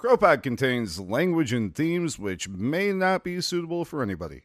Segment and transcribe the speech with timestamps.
[0.00, 4.44] Crowpod contains language and themes which may not be suitable for anybody.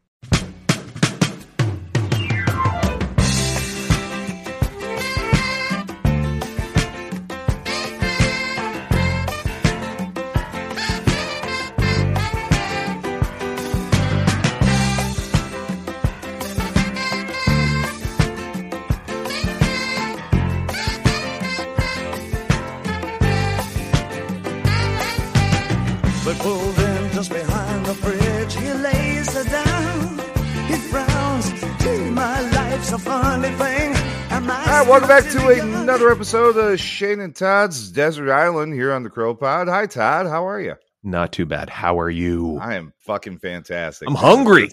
[34.95, 39.35] Welcome back to another episode of Shane and Todd's Desert Island here on the Crow
[39.35, 39.68] Pod.
[39.68, 40.26] Hi, Todd.
[40.26, 40.76] How are you?
[41.04, 41.70] Not too bad.
[41.70, 42.58] How are you?
[42.59, 44.08] I am fucking fantastic.
[44.08, 44.70] I'm hungry.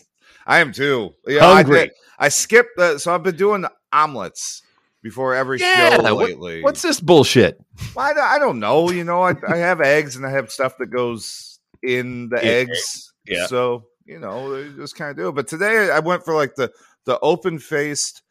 [0.47, 1.11] I am too.
[1.27, 1.79] Yeah, I, Hungry.
[1.87, 1.91] did-
[2.21, 4.62] I skipped, so I've been doing omelets
[5.03, 6.62] before every Yeah, show what- lately.
[6.62, 7.59] What's this bullshit?
[7.98, 8.93] I, don't- I don't know.
[8.93, 12.48] You know, I, I have eggs and I have stuff that goes in the Yeah,
[12.48, 13.12] eggs.
[13.27, 13.47] yeah.
[13.48, 15.34] So you know, they just kind of do it.
[15.34, 16.70] But today I went for like the
[17.06, 18.22] the open faced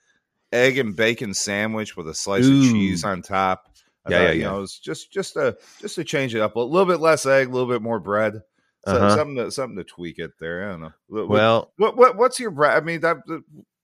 [0.51, 2.59] egg and bacon sandwich with a slice Ooh.
[2.59, 3.67] of cheese on top.
[4.09, 4.47] Yeah, thought, yeah, you yeah.
[4.47, 7.47] know, it's just just to just to change it up a little bit less egg,
[7.47, 8.41] a little bit more bread.
[8.87, 9.15] So, Uh-huh.
[9.15, 10.67] Something to something to tweak it there.
[10.67, 10.91] I don't know.
[11.07, 13.17] What- Well, what what what's your bre- I mean that.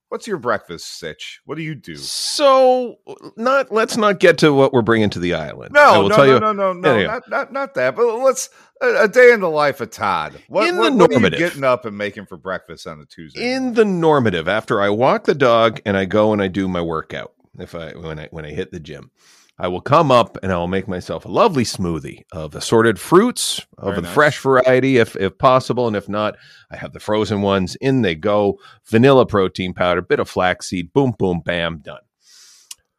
[0.10, 1.42] What's your breakfast sitch?
[1.46, 1.98] What do you do?
[1.98, 3.00] so
[3.36, 5.74] not let's not get to what we're bringing to the island.
[5.74, 7.08] No, no, tell no, you no, no, no, yeah.
[7.08, 7.96] not, not not that.
[7.96, 8.50] But let's
[8.82, 10.42] a, a day in the life of Todd.
[10.48, 11.40] What, In what, the what are you normative.
[11.40, 13.54] getting up and making for breakfast on a Tuesday?
[13.54, 16.82] in the normative after I walk the dog and I go and I do my
[16.82, 17.34] workout.
[17.60, 19.12] If I when I when I hit the gym,
[19.60, 23.66] I will come up and I will make myself a lovely smoothie of assorted fruits
[23.80, 24.14] of Very the nice.
[24.14, 26.36] fresh variety, if if possible, and if not,
[26.70, 27.76] I have the frozen ones.
[27.78, 32.02] In they go: vanilla protein powder, bit of flaxseed, boom, boom, bam, done.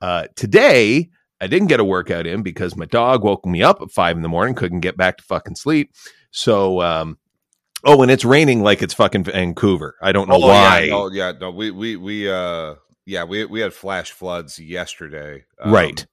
[0.00, 3.90] Uh, today, I didn't get a workout in because my dog woke me up at
[3.92, 5.92] five in the morning, couldn't get back to fucking sleep.
[6.32, 7.18] So, um,
[7.84, 9.96] oh, and it's raining like it's fucking Vancouver.
[10.02, 10.80] I don't know oh why.
[10.80, 11.50] yeah, no, yeah, no.
[11.52, 12.74] We we we uh
[13.06, 15.44] yeah we we had flash floods yesterday.
[15.60, 16.04] Um, Right.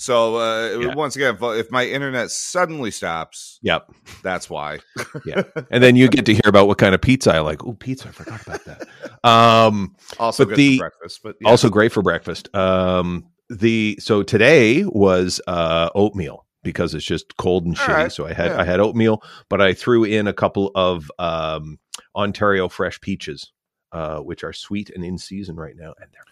[0.00, 0.94] So uh, Yeah.
[0.94, 3.90] once again, if, my internet suddenly stops, Yep.
[4.22, 4.78] that's why.
[5.26, 7.62] yeah, And then you get to hear about what kind of pizza I like.
[7.66, 8.08] Oh, pizza.
[8.08, 8.88] I forgot about that.
[9.22, 11.48] Um, Also But good the- for breakfast, but yeah.
[11.50, 12.54] Also great for breakfast.
[12.56, 17.94] Um, the so today was uh, oatmeal because it's just cold and All shitty.
[17.94, 18.12] right.
[18.12, 18.60] So I had Yeah.
[18.60, 21.78] I had oatmeal, but I threw in a couple of um,
[22.16, 23.52] Ontario fresh peaches,
[23.92, 26.24] uh, which are sweet and in season right now, and they're.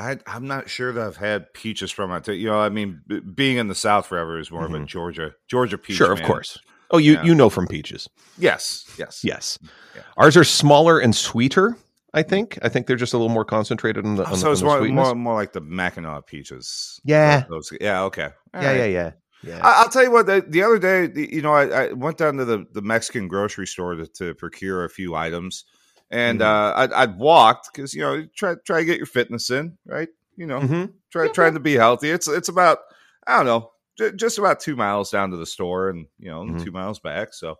[0.00, 2.26] I, I'm not sure that I've had peaches from it.
[2.28, 4.86] You know, I mean, b- being in the South forever is more of a Mhm.
[4.86, 5.96] Georgia Georgia peach.
[5.96, 6.58] sure, of course.
[6.90, 7.22] Oh, you Yeah.
[7.24, 8.08] you know from peaches.
[8.38, 9.58] Yes, yes, Yes.
[9.94, 10.02] Yeah.
[10.16, 11.76] Ours are smaller and sweeter.
[12.12, 12.58] I think.
[12.62, 14.24] I think they're just a little more concentrated on the.
[14.24, 17.00] Oh, On so it's more, more more like the Mackinac peaches.
[17.04, 17.44] Yeah.
[17.48, 18.02] Those, yeah.
[18.02, 18.30] Okay.
[18.54, 18.76] Yeah, right.
[18.78, 19.10] yeah, yeah,
[19.44, 19.60] yeah.
[19.62, 20.26] I, I'll tell you what.
[20.26, 23.28] The, the other day, the- you know, I, I went down to the, the Mexican
[23.28, 25.64] grocery store to, to procure a few items,
[26.10, 26.44] and Mhm.
[26.44, 30.08] uh, I'd, I'd walked because you know try try to get your fitness in, right?
[30.36, 30.92] You know, Mhm.
[31.10, 32.10] try trying to be healthy.
[32.10, 32.78] It's it's about
[33.26, 36.42] I don't know, j- just about two miles down to the store, and you know,
[36.42, 36.64] Mhm.
[36.64, 37.34] two miles back.
[37.34, 37.58] So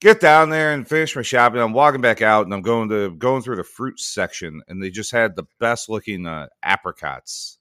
[0.00, 1.60] get down there and finish my shopping.
[1.60, 4.90] I'm walking back out, and I'm going to going through the fruit section, and they
[4.90, 7.58] just had the best looking uh, apricots.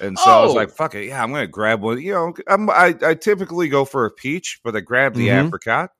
[0.00, 0.54] And so I was Oh.
[0.54, 3.84] like, "Fuck it, yeah, I'm gonna grab one." You know, I'm, I I typically go
[3.86, 5.46] for a peach, but I grabbed the Mhm.
[5.46, 5.90] apricot.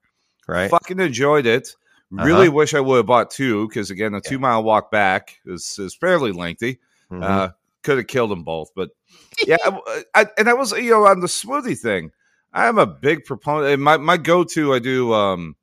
[0.47, 0.71] Right.
[0.71, 1.75] Fucking enjoyed it.
[2.11, 2.53] Really Uh-huh.
[2.57, 4.31] wish I would have bought two because again, a Yeah.
[4.31, 6.79] two mile walk back is is fairly lengthy.
[7.11, 7.23] Mhm.
[7.23, 7.51] Uh,
[7.83, 8.91] could have killed them both, but
[9.47, 12.11] yeah, I, I, and I was you know on the smoothie thing.
[12.53, 13.75] I'm a big proponent.
[13.75, 15.55] and My my go to I do um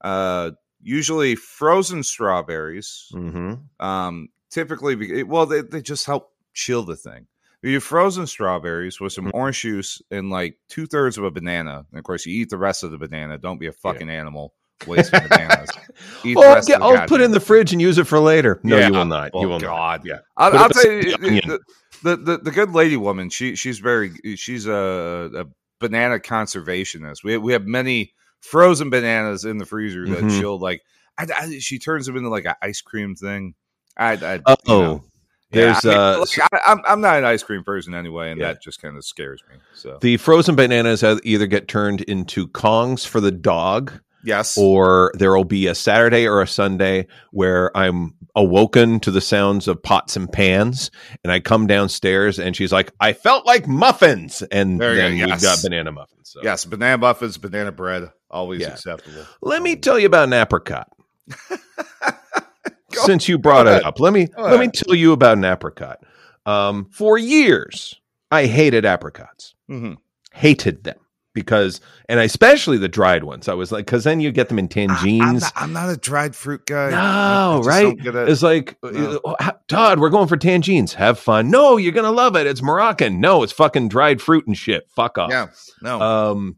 [0.00, 0.50] uh
[0.82, 3.10] usually frozen strawberries.
[3.14, 3.60] Mhm.
[3.80, 7.26] Um, typically, well they they just help chill the thing.
[7.62, 9.30] You frozen strawberries with some Mhm.
[9.34, 11.86] orange juice and like two thirds of a banana.
[11.90, 13.38] And of course, you eat the rest of the banana.
[13.38, 14.52] Don't be a fucking animal
[14.86, 15.70] wasting bananas.
[16.24, 18.06] Eat the Oh, I'll, get, of I'll put it in the fridge and use it
[18.06, 18.60] for later.
[18.62, 18.86] No, Yeah.
[18.88, 19.30] you will not.
[19.34, 20.04] Oh, you will God.
[20.04, 20.06] not.
[20.06, 20.18] Yeah.
[20.36, 21.60] I'll, Put I'll tell you, the,
[22.02, 25.44] the, the, the good lady woman, she she's very she's a, a
[25.80, 27.24] banana conservationist.
[27.24, 30.38] We we have many frozen bananas in the freezer that Mhm.
[30.38, 30.82] she'll like.
[31.18, 33.54] I, I, she turns them into like an ice cream thing.
[33.96, 35.04] I, I Oh, you know,
[35.50, 38.30] yeah, there's I mean, uh, look, I, I'm I'm not an ice cream person anyway,
[38.30, 38.48] and Yeah.
[38.48, 39.56] that just kind of scares me.
[39.74, 45.12] So the frozen bananas uh, either get turned into Kongs for the dog, yes, or
[45.14, 49.82] there will be a Saturday or a Sunday where I'm awoken to the sounds of
[49.82, 50.90] pots and pans,
[51.24, 55.24] and I come downstairs and she's like, "I felt like muffins," and There then go,
[55.26, 56.28] we've got banana muffins.
[56.30, 56.40] So.
[56.42, 58.72] yes, banana muffins, banana bread, always Yeah.
[58.72, 59.24] acceptable.
[59.40, 60.88] Let me tell you about an apricot.
[62.92, 66.02] Since you brought it up, let me let me tell you about an apricot.
[66.46, 67.94] Um, for years,
[68.30, 69.54] I hated apricots.
[69.70, 69.96] mhm.
[70.32, 70.96] Hated them
[71.36, 73.46] because, and especially the dried ones.
[73.46, 75.40] I was like, because then you get them in I- I'm tangines.
[75.42, 76.90] not, I'm not a dried fruit guy.
[76.90, 77.96] No, right?
[77.96, 78.16] it.
[78.28, 79.20] It's like, No.
[79.24, 80.94] uh, Todd, we're going for tangines.
[80.94, 81.48] Have fun.
[81.50, 82.48] No, you're gonna love it.
[82.48, 83.20] It's Moroccan.
[83.20, 84.88] No, it's fucking dried fruit and shit.
[84.90, 85.30] Fuck off.
[85.30, 85.46] yeah,
[85.82, 86.00] no.
[86.00, 86.56] Um,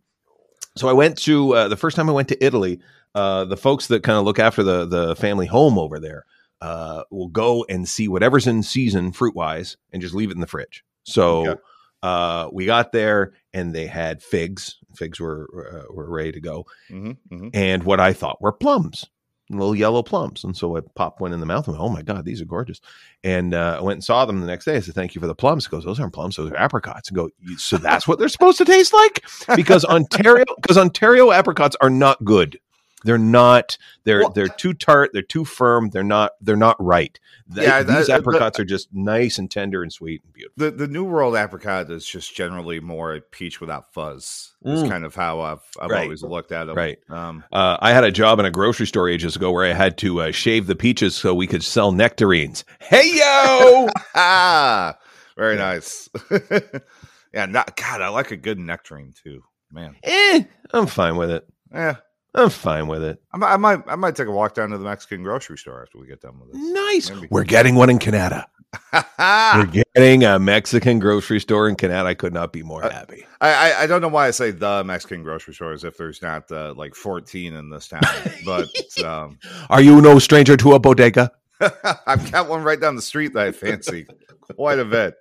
[0.77, 2.81] so I went to uh, the first time I went to Italy.
[3.15, 6.25] Uh, the folks that kind of look after the the family home over there
[6.61, 10.41] uh, will go and see whatever's in season fruit wise and just leave it in
[10.41, 10.85] the fridge.
[11.05, 11.61] So Okay.
[12.03, 14.79] Uh, we got there and they had figs.
[14.95, 19.07] Figs were uh, were ready to go, hmm hmm and what I thought were plums,
[19.51, 20.45] little yellow plums.
[20.45, 22.47] And so I popped one in the mouth and went, oh my god, these are
[22.47, 22.81] gorgeous.
[23.25, 24.77] And uh, I went and saw them the next day.
[24.77, 25.67] I said, thank you for the plums.
[25.67, 27.09] He goes, those aren't plums, those are apricots.
[27.09, 29.25] And go, so that's what they're supposed to taste like
[29.57, 32.59] because Ontario because Ontario apricots are not good.
[33.05, 33.79] They're not.
[34.05, 35.11] They're Well- they're too tart.
[35.13, 35.91] They're too firm.
[35.91, 36.33] They're not.
[36.41, 37.19] They're not right.
[37.47, 40.55] They- Yeah, these that- apricots are just nice and tender and sweet and beautiful.
[40.65, 44.55] The the New World apricot is just generally more a peach without fuzz.
[44.65, 44.89] Is Mm.
[44.91, 46.03] kind of how I've I've Right.
[46.05, 46.77] always looked at them.
[46.77, 46.99] Right.
[47.09, 49.97] Um, Uh, I had a job in a grocery store ages ago where I had
[49.99, 52.65] to uh, shave the peaches so we could sell nectarines.
[52.81, 53.89] Hey yo!
[54.17, 54.99] ah,
[55.37, 55.65] very Yeah.
[55.65, 56.09] nice.
[57.33, 58.01] yeah, not God.
[58.03, 59.43] I like a good nectarine too,
[59.73, 59.97] man.
[60.03, 60.43] eh,
[60.73, 61.47] I'm fine with it.
[61.73, 61.97] Yeah,
[62.35, 63.21] I'm fine with it.
[63.33, 65.83] I, might- I might I might take a walk down to the Mexican grocery store
[65.83, 66.63] after we get done with this.
[66.63, 67.11] Nice.
[67.11, 67.29] Maybe.
[67.31, 68.47] We're getting one in Canada.
[69.19, 72.07] We're getting a Mexican grocery store in Canada.
[72.07, 73.25] I could not be more Uh, happy.
[73.41, 76.21] I, I I don't know why I say the Mexican grocery store as if there's
[76.21, 78.03] not uh, like 14 in this town,
[78.45, 78.69] but
[79.05, 79.39] um,
[79.71, 81.31] Are you no stranger to a bodega?
[82.07, 84.07] I've got one right down the street that I fancy
[84.55, 85.15] quite a bit,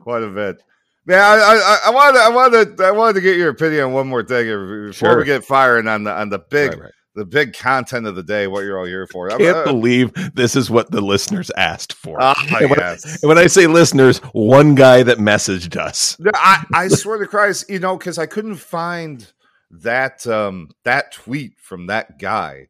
[0.00, 0.62] quite a bit.
[1.06, 4.06] Man, I, I, I wanted, I wanted, I wanted to get your opinion on one
[4.08, 5.18] more thing before Sure.
[5.18, 6.92] we get firing on the on the big, Right, right.
[7.14, 8.46] the big content of the day.
[8.46, 9.28] What you're all here for?
[9.30, 12.16] I'm- Can't uh, believe this is what the listeners asked for.
[12.22, 13.22] ah, And when, yes.
[13.22, 16.16] and when I say listeners, one guy that messaged us.
[16.34, 19.30] I, I swear to Christ, you know, because I couldn't find
[19.70, 22.68] that um that tweet from that guy.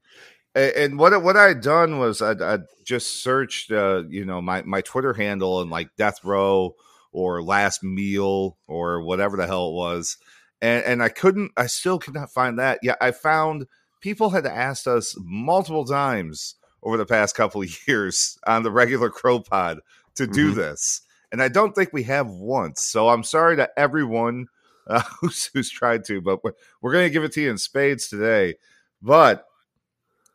[0.57, 4.41] And what I- what I had done was I I just searched uh you know
[4.43, 6.75] my my Twitter handle and like death row
[7.15, 10.19] or last meal or whatever the hell it was,
[10.61, 12.81] and and I couldn't I still could not find that.
[12.83, 13.67] Yeah, I found
[14.03, 19.09] people had asked us multiple times over the past couple of years on the regular
[19.11, 19.81] Crow Pod
[20.17, 20.57] to do Mhm.
[20.57, 21.01] this,
[21.33, 22.85] and I don't think we have once.
[22.85, 24.49] So I'm sorry to everyone
[24.87, 26.53] uh, who's who's tried to, but we're,
[26.83, 28.57] we're going to give it to you in spades today.
[29.01, 29.47] But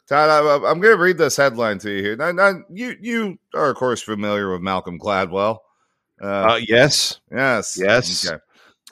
[0.08, 2.16] Todd, I, I'm going to read this headline to you here.
[2.16, 5.60] Now, now, you you are of course familiar with Malcolm Gladwell.
[6.22, 7.20] Uh, Uh, yes.
[7.32, 8.28] yes, yes.
[8.28, 8.38] Okay.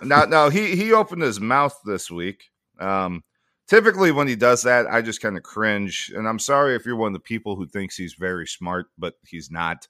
[0.03, 2.51] Now, now he he opened his mouth this week.
[2.79, 3.23] Um,
[3.67, 6.95] typically, when he does that, I just kind of cringe, and I'm sorry if you're
[6.95, 9.87] one of the people who thinks he's very smart, but he's not.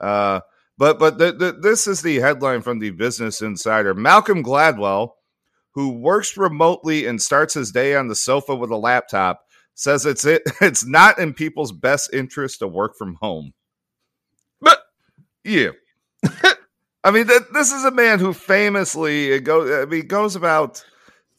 [0.00, 0.40] Uh,
[0.78, 5.10] but but the, the, this is the headline from the Business Insider: Malcolm Gladwell,
[5.72, 9.44] who works remotely and starts his day on the sofa with a laptop,
[9.74, 13.52] says it's it it's not in people's best interest to work from home.
[14.62, 14.78] But
[15.44, 15.72] yeah.
[17.02, 20.84] I mean, th- this is a man who famously it go, I mean, goes about.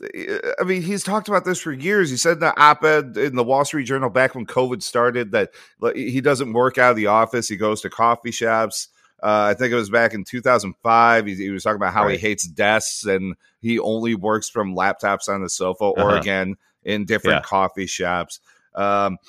[0.04, 2.10] I mean, he's talked about this for years.
[2.10, 5.52] He said in the op-ed in the Wall Street Journal back when COVID started that
[5.94, 7.48] he doesn't work out of the office.
[7.48, 8.88] He goes to coffee shops.
[9.22, 11.26] Uh, I think it was back in 2005.
[11.28, 15.30] He, he was talking about how he hates desks and he only works from laptops
[15.30, 16.16] on the sofa or Uh-huh.
[16.20, 17.42] again in different Yeah.
[17.48, 18.40] coffee shops.
[18.74, 19.20] Um,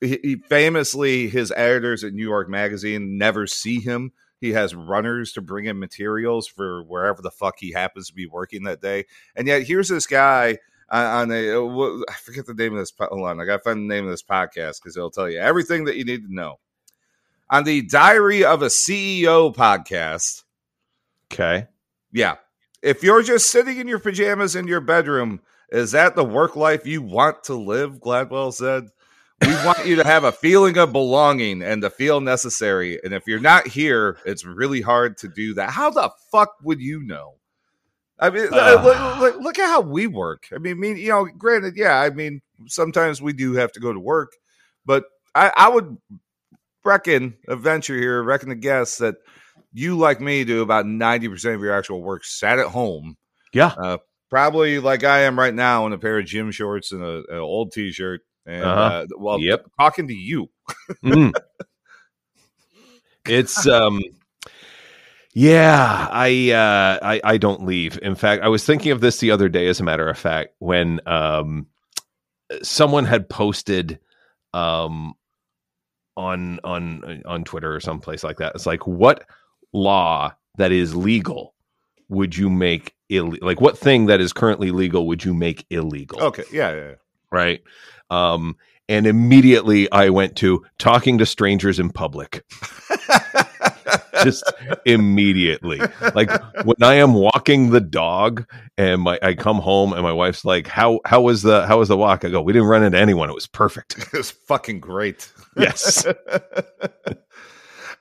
[0.00, 4.12] he, he famously, his editors at New York Magazine never see him.
[4.40, 8.26] He has runners to bring in materials for wherever the fuck he happens to be
[8.26, 9.04] working that day.
[9.36, 10.58] And yet, here's this guy
[10.90, 12.92] on, on a uh, I forget the name of this.
[12.98, 15.38] Hold on, I got to find the name of this podcast because it'll tell you
[15.38, 16.58] everything that you need to know.
[17.50, 20.44] On the Diary of a CEO podcast,
[21.32, 21.66] Okay.
[22.12, 22.36] yeah.
[22.82, 26.86] If you're just sitting in your pajamas in your bedroom, is that the work life
[26.86, 28.00] you want to live?
[28.00, 28.88] Gladwell said.
[29.40, 33.00] We want you to have a feeling of belonging and to feel necessary.
[33.02, 35.70] And if you're not here, it's really hard to do that.
[35.70, 37.34] How the fuck would you know?
[38.18, 38.80] I mean, Ah.
[38.84, 40.46] look, look, look at how we work.
[40.54, 43.92] I mean, mean, you know, granted, yeah, I mean, sometimes we do have to go
[43.94, 44.32] to work,
[44.84, 45.04] but
[45.34, 45.96] I, I would
[46.84, 49.16] reckon a venture here, reckon a guess that
[49.72, 53.16] you, like me, do about 90% of your actual work sat at home.
[53.54, 53.96] Yeah.
[54.28, 57.38] Probably like I am right now in a pair of gym shorts and a, an
[57.38, 58.20] old t shirt.
[58.50, 58.80] And Uh-huh.
[58.80, 59.66] uh, well, Yep.
[59.78, 60.50] talking to you.
[61.04, 61.32] Mm.
[63.26, 64.00] it's um
[65.34, 69.30] yeah i uh I, I don't leave in fact i was thinking of this the
[69.30, 71.66] other day as a matter of fact when um
[72.62, 74.00] someone had posted
[74.54, 75.12] um
[76.16, 79.26] on on on twitter or someplace like that it's like what
[79.74, 81.54] law that is legal
[82.08, 83.46] would you make illegal?
[83.46, 86.20] Like, what thing that is currently legal would you make illegal?
[86.20, 86.42] Okay.
[86.52, 86.74] Yeah.
[86.74, 86.94] Yeah.
[87.30, 87.62] Right.
[88.10, 88.56] Um,
[88.90, 92.44] and immediately I went to talking to strangers in public.
[94.24, 94.52] Just
[94.84, 95.80] immediately.
[96.14, 96.28] Like
[96.64, 100.66] when I am walking the dog and my I come home and my wife's like,
[100.66, 102.24] How how was the how was the walk?
[102.24, 103.30] I go, We didn't run into anyone.
[103.30, 103.96] It was perfect.
[104.12, 105.32] it was fucking great.
[105.56, 106.04] Yes.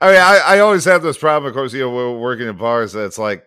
[0.01, 1.47] I mean, I, I always have this problem.
[1.49, 2.93] Of course, you know, we're working in bars.
[2.93, 3.45] That it's like,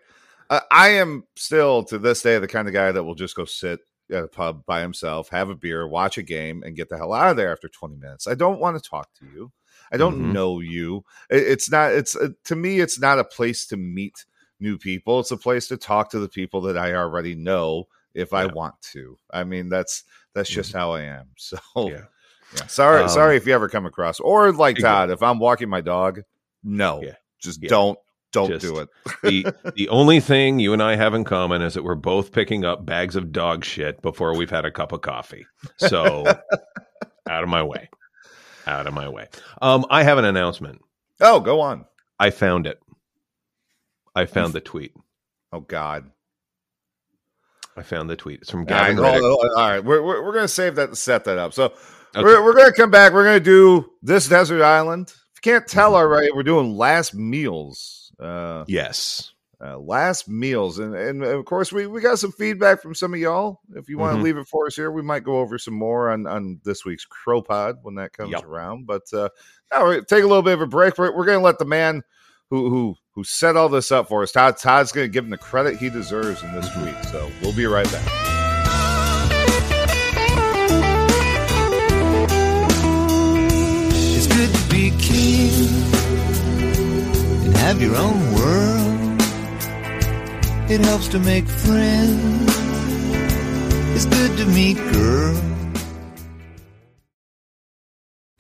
[0.49, 3.47] uh, I am still to this day the kind of guy that will just go
[3.47, 6.97] sit at a pub by himself, have a beer, watch a game, and get the
[6.97, 8.27] hell out of there after 20 minutes.
[8.27, 9.53] I don't want to talk to you.
[9.91, 10.33] I don't Mhm.
[10.33, 11.05] know you.
[11.31, 11.93] It's not.
[11.93, 12.81] It's uh, to me.
[12.81, 14.25] It's not a place to meet
[14.61, 15.21] new people.
[15.21, 18.75] It's a place to talk to the people that I already know if I want
[18.93, 19.19] to.
[19.31, 20.05] I mean, that's
[20.35, 21.29] that's just how I am.
[21.37, 22.05] So Yeah.
[22.55, 22.67] yeah.
[22.67, 25.81] Sorry, Um, sorry if you ever come across or like Todd, if I'm walking my
[25.81, 26.23] dog,
[26.63, 27.17] no, Yeah.
[27.39, 27.69] just Yeah.
[27.71, 27.99] don't,
[28.33, 28.89] don't Just- do it.
[29.23, 32.65] the the only thing you and I have in common is that we're both picking
[32.65, 35.47] up bags of dog shit before we've had a cup of coffee.
[35.77, 36.25] So
[37.29, 37.89] out of my way.
[38.67, 39.29] Out of my way.
[39.61, 40.81] Um, I have an announcement.
[41.21, 41.85] Oh, go on.
[42.19, 42.81] I found it.
[44.15, 44.93] I found the tweet.
[45.53, 46.11] Oh God.
[47.77, 48.41] I found the tweet.
[48.43, 49.21] It's from All right, Gavin Riddick.
[49.21, 49.85] hold- all right.
[49.85, 51.53] We're, we're, we're gonna save that to set that up.
[51.55, 51.73] So
[52.15, 52.23] Okay.
[52.23, 53.13] we're, we're gonna come back.
[53.13, 55.09] We're gonna do this desert island.
[55.09, 58.02] If you can't tell already, we're doing last meals.
[58.23, 59.33] Uh, Yes.
[59.65, 63.21] uh, last meals and, and of course we, we got some feedback from some of
[63.21, 64.23] y'all if you want to Mhm.
[64.25, 67.05] leave it for us here we might go over some more on, on this week's
[67.05, 68.45] crow pod when that comes Yep.
[68.45, 69.29] around but uh
[69.71, 71.65] now we're gonna take a little bit of a break we're, we're gonna let the
[71.65, 72.03] man
[72.51, 75.39] who who who set all this up for us todd todd's gonna give him the
[75.39, 78.09] credit he deserves in this tweet so we'll be right back
[84.15, 86.02] It's good to be king and
[87.63, 89.23] have your own world.
[90.69, 92.53] It helps to make friends.
[93.95, 95.52] It's good to meet girls.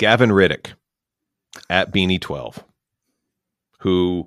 [0.00, 0.72] Gavin Riddick
[1.68, 2.64] at Beanie12,
[3.80, 4.26] who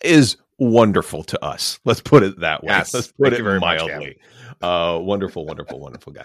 [0.00, 1.80] is wonderful to us.
[1.84, 2.68] Let's put it that way.
[2.68, 2.94] Yes.
[2.94, 4.16] Let's put it very much, mildly.
[4.62, 6.22] uh, wonderful, wonderful, wonderful guy.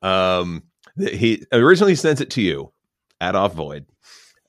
[0.00, 0.62] Um,
[0.96, 2.72] he originally sends it to you
[3.20, 3.86] at Off Void.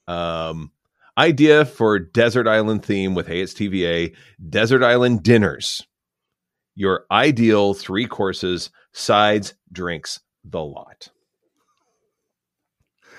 [0.07, 0.71] Um,
[1.17, 4.15] idea for Desert Island theme with Hey It's TVA
[4.47, 5.81] Desert Island dinners.
[6.75, 11.09] Your ideal three courses, sides, drinks, the lot.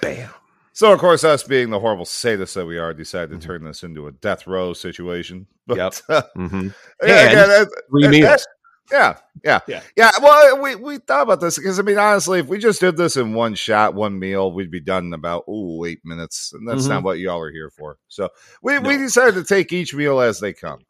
[0.00, 0.30] Bam.
[0.72, 3.42] So of course us being the horrible sadists that we are decided to Mhm.
[3.46, 5.94] turn this into a death row situation but Yep.
[6.08, 6.68] uh, hmm
[7.02, 8.46] yeah, that- Three that- meals.
[8.90, 9.80] Yeah, yeah, Yeah.
[9.96, 10.10] yeah.
[10.20, 13.16] Well, we we thought about this because I mean, honestly, if we just did this
[13.16, 16.86] in one shot, one meal, we'd be done in about ooh eight minutes, and that's
[16.86, 17.96] not what y'all are here for.
[18.08, 18.28] So
[18.60, 19.04] we we Mm-hmm.
[19.04, 20.80] Decided to take each meal as they come.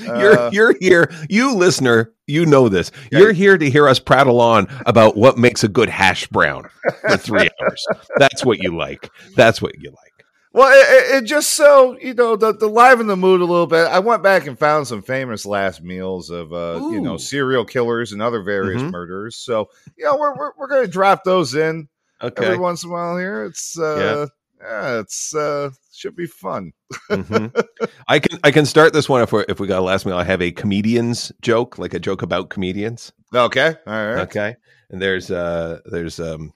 [0.00, 2.90] You're Uh, you're here, you listener, you know this.
[3.10, 3.20] Yeah.
[3.20, 6.68] You're here to hear us prattle on about what makes a good hash brown
[7.08, 7.86] for three hours.
[8.18, 9.10] That's what you like.
[9.34, 10.12] That's what you like.
[10.52, 13.86] well, it, it- just so you know the the liven the mood a little bit.
[13.88, 18.12] I went back and found some famous last meals of uh you know serial killers
[18.12, 18.90] and other various Mhm.
[18.90, 19.36] murders.
[19.36, 21.88] So you know we're we're, we're going to drop those in
[22.22, 22.44] Okay.
[22.46, 23.44] every once in a while here.
[23.44, 24.26] It's uh
[24.60, 26.72] yeah, it's uh should be fun.
[27.10, 27.52] Mhm.
[28.08, 30.16] I can I can start this one if we if we got a last meal.
[30.16, 33.12] I have a comedians joke, like a joke about comedians.
[33.34, 34.18] Okay, all right.
[34.18, 34.56] Okay,
[34.90, 36.52] and there's uh there's um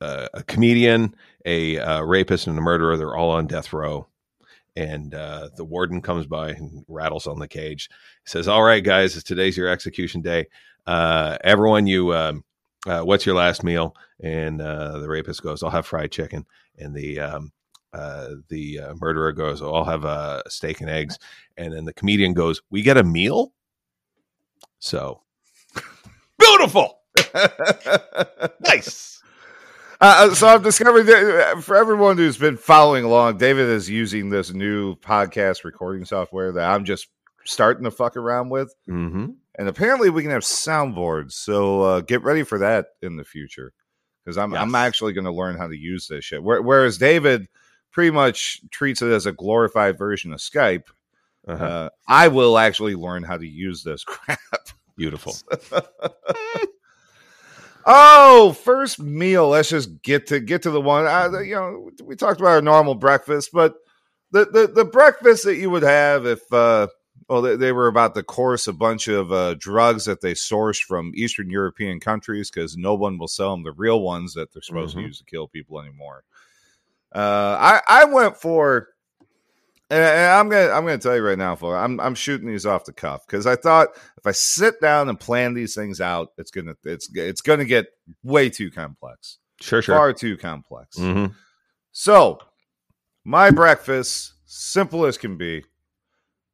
[0.00, 1.14] uh, a comedian,
[1.46, 2.96] a uh, rapist, and a murderer.
[2.96, 4.08] They're all on death row,
[4.74, 7.88] and uh, the warden comes by and rattles on the cage.
[8.24, 10.46] He says, "All right, guys, today's your execution day.
[10.86, 12.44] Uh, everyone, you um,
[12.86, 16.46] uh, what's your last meal?" And uh, the rapist goes, "I'll have fried chicken,"
[16.78, 17.52] and the um,
[17.92, 21.18] uh, the uh, murderer goes, oh, "I'll have uh, steak and eggs,"
[21.56, 23.52] and then the comedian goes, "We get a meal."
[24.78, 25.22] So
[26.38, 26.98] beautiful,
[28.60, 29.20] nice.
[30.00, 34.30] Uh, so I've discovered that uh, for everyone who's been following along, David is using
[34.30, 37.06] this new podcast recording software that I'm just
[37.44, 39.26] starting to fuck around with, Mm-hmm.
[39.58, 41.32] and apparently we can have soundboards.
[41.32, 43.72] So uh, get ready for that in the future
[44.24, 46.42] because I'm I'm actually going to learn how to use this shit.
[46.42, 47.46] Whereas David
[47.92, 50.84] pretty much treats it as a glorified version of Skype.
[51.46, 51.64] Uh-huh.
[51.64, 54.38] Uh, I will actually learn how to use this crap.
[54.96, 55.34] Beautiful.
[57.84, 59.48] Oh, first meal.
[59.48, 61.06] Let's just get to get to the one.
[61.06, 63.74] Uh, you know, we talked about our normal breakfast, but
[64.30, 66.86] the the, the breakfast that you would have if uh,
[67.28, 70.80] well, they, they were about to course a bunch of uh, drugs that they sourced
[70.80, 74.62] from Eastern European countries because no one will sell them the real ones that they're
[74.62, 75.00] supposed Mhm.
[75.00, 76.22] to use to kill people anymore.
[77.14, 78.88] Uh, I I went for.
[79.90, 82.86] And I'm gonna I'm gonna tell you right now, Flo, I'm I'm shooting these off
[82.86, 86.50] the cuff because I thought if I sit down and plan these things out, it's
[86.50, 87.88] gonna it's it's gonna get
[88.22, 89.94] way too complex, Sure, sure.
[89.94, 90.96] far too complex.
[90.96, 91.26] hmm
[91.90, 92.38] So,
[93.24, 95.62] my breakfast, simple as can be.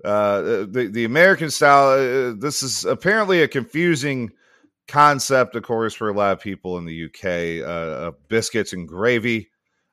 [0.04, 1.90] Uh, the the American style.
[1.90, 4.32] Uh, this is apparently a confusing
[4.88, 7.64] concept, of course, for a lot of people in the UK.
[7.64, 9.48] Uh, biscuits and gravy.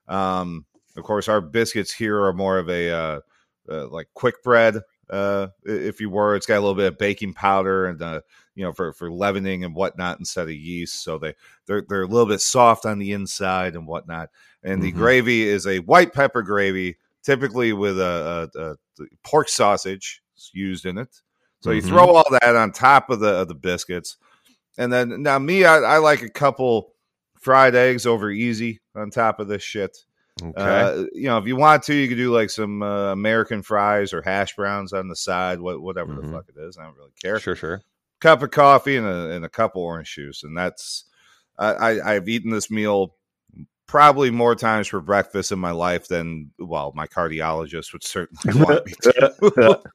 [0.07, 0.65] Um,
[0.97, 3.19] of course, our biscuits here are more of a uh,
[3.69, 6.35] uh, like quick bread, uh, if you were.
[6.35, 8.21] It's got a little bit of baking powder and uh,
[8.55, 11.33] you know for for leavening and whatnot instead of yeast, so they
[11.67, 14.29] they're they're a little bit soft on the inside and whatnot.
[14.63, 14.95] And the Mhm.
[14.95, 18.61] gravy is a white pepper gravy, typically with a, a,
[19.03, 20.21] a pork sausage
[20.53, 21.21] used in it.
[21.59, 21.87] So you Mhm.
[21.87, 24.17] throw all that on top of the of the biscuits,
[24.77, 26.94] and then now me, I, I like a couple
[27.45, 29.95] fried eggs over easy on top of this shit.
[30.41, 30.51] Okay.
[30.57, 34.11] Uh, you know, if you want to, you could do like some uh, American fries
[34.13, 36.23] or hash browns on the side, what, whatever Mhm.
[36.25, 36.77] the fuck it is.
[36.77, 37.39] I don't really care.
[37.39, 37.81] sure, sure.
[38.19, 41.05] Cup of coffee and a, and a couple orange juice, and that's
[41.59, 43.15] I, I I've eaten this meal
[43.87, 48.85] probably more times for breakfast in my life than well, my cardiologist would certainly want
[48.87, 49.81] me to.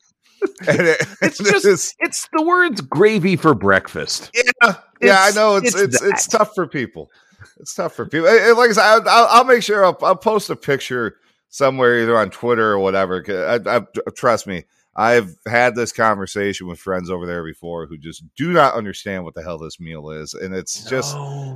[0.67, 4.31] And it- It's just- is- It's the words gravy for breakfast.
[4.35, 7.11] yeah, yeah, I know it's it's it's it's, tough for people.
[7.59, 8.29] It's tough for people.
[8.29, 11.17] And like I said, I'll, I'll, I'll make sure I'll, I'll post a picture
[11.49, 13.25] somewhere, either on Twitter or whatever.
[13.29, 13.83] I, I,
[14.15, 14.65] trust me,
[14.97, 19.35] I've had this conversation with friends over there before who just do not understand what
[19.35, 21.15] the hell this meal is, and it's just,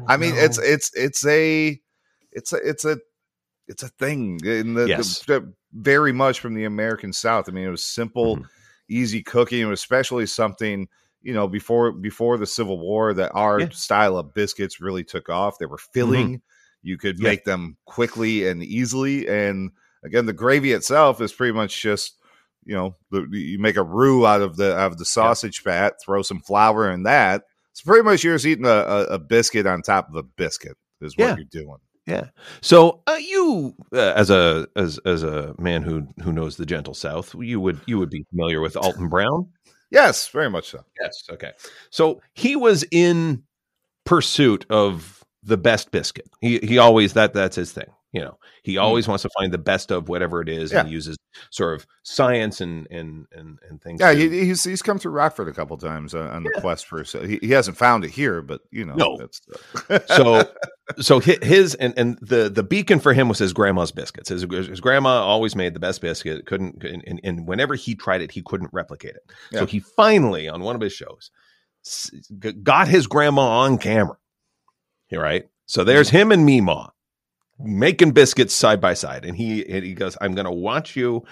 [0.08, 0.40] I mean, no.
[0.40, 1.80] it's it's it's a
[2.32, 2.98] it's a it's a
[3.66, 5.20] it's a thing in the, Yes.
[5.20, 7.48] the very much from the American South.
[7.48, 8.44] I mean, it was simple, Mhm.
[8.88, 10.88] easy cooking, especially something
[11.24, 13.68] you know before before the Civil War that our Yeah.
[13.70, 15.58] style of biscuits really took off.
[15.58, 16.42] They were filling.
[16.82, 17.28] You could Yeah.
[17.30, 19.70] make them quickly and easily, and
[20.04, 22.18] again, the gravy itself is pretty much just
[22.66, 25.94] you know the, you make a roux out of the out of the sausage fat,
[26.04, 27.42] throw some flour in that.
[27.72, 30.76] It's pretty much you're just eating a, a, a biscuit on top of a biscuit
[31.00, 31.36] is what Yeah.
[31.36, 31.78] you're doing.
[32.06, 32.26] Yeah.
[32.60, 36.92] So uh, you, uh, as a as as a man who who knows the gentle
[36.94, 39.48] South, you would you would be familiar with Alton Brown.
[39.90, 40.84] Yes, very much so.
[41.00, 41.24] Yes.
[41.30, 41.52] Okay.
[41.90, 43.42] So he was in
[44.04, 46.28] pursuit of the best biscuit.
[46.40, 47.90] He he always that that's his thing.
[48.14, 50.86] You know, he always wants to find the best of whatever it is, and Hmm.
[50.86, 50.88] Yeah.
[50.90, 51.16] he uses
[51.50, 54.00] sort of science and and and and things.
[54.00, 56.86] Yeah, to- he, he's he's come through Rockford a couple times uh, on the quest
[56.86, 57.04] for.
[57.04, 59.16] So he, he hasn't found it here, but you know, No.
[59.18, 59.40] that's
[60.14, 60.48] so
[61.00, 64.28] so his and and the the beacon for him was his grandma's biscuits.
[64.28, 66.46] His, his grandma always made the best biscuit.
[66.46, 69.22] Couldn't and, and- and whenever he tried it, he couldn't replicate it.
[69.52, 71.32] So he finally on one of his shows
[72.62, 74.16] got his grandma on camera.
[75.12, 75.46] Right.
[75.66, 76.90] So there's him and Meemaw
[77.58, 81.24] making biscuits side by side, and he and he goes, "I'm going to watch you."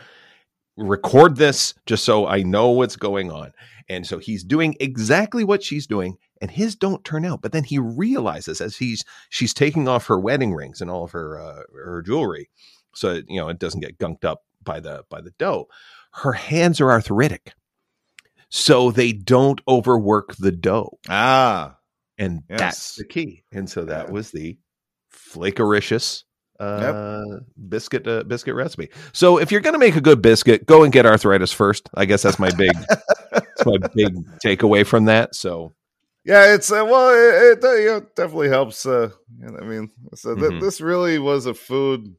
[0.79, 3.53] record this just so I know what's going on.
[3.91, 7.43] And so he's doing exactly what she's doing, and his don't turn out.
[7.43, 11.11] But then he realizes as he's she's taking off her wedding rings and all of
[11.11, 12.49] her uh, her jewelry,
[12.95, 15.69] so you know it doesn't get gunked up by the by the dough.
[16.13, 17.53] Her hands are arthritic,
[18.49, 21.77] so they don't overwork the dough, ah,
[22.17, 22.59] and Yes.
[22.59, 23.43] that's the key.
[23.53, 24.13] And so that Yeah.
[24.13, 24.57] was the
[25.13, 26.25] flakericious
[26.61, 27.23] uh
[27.69, 28.89] biscuit uh, biscuit recipe.
[29.13, 31.89] So if you're going to make a good biscuit, go and get arthritis first.
[31.95, 32.73] I guess that's my big
[33.33, 35.35] that's my big takeaway from that.
[35.35, 35.73] So
[36.25, 36.55] yeah.
[36.55, 38.87] It's uh, well, it, it you know, definitely helps.
[38.87, 39.11] Uh,
[39.45, 40.61] I mean, so th- Mhm.
[40.61, 42.15] this really was a food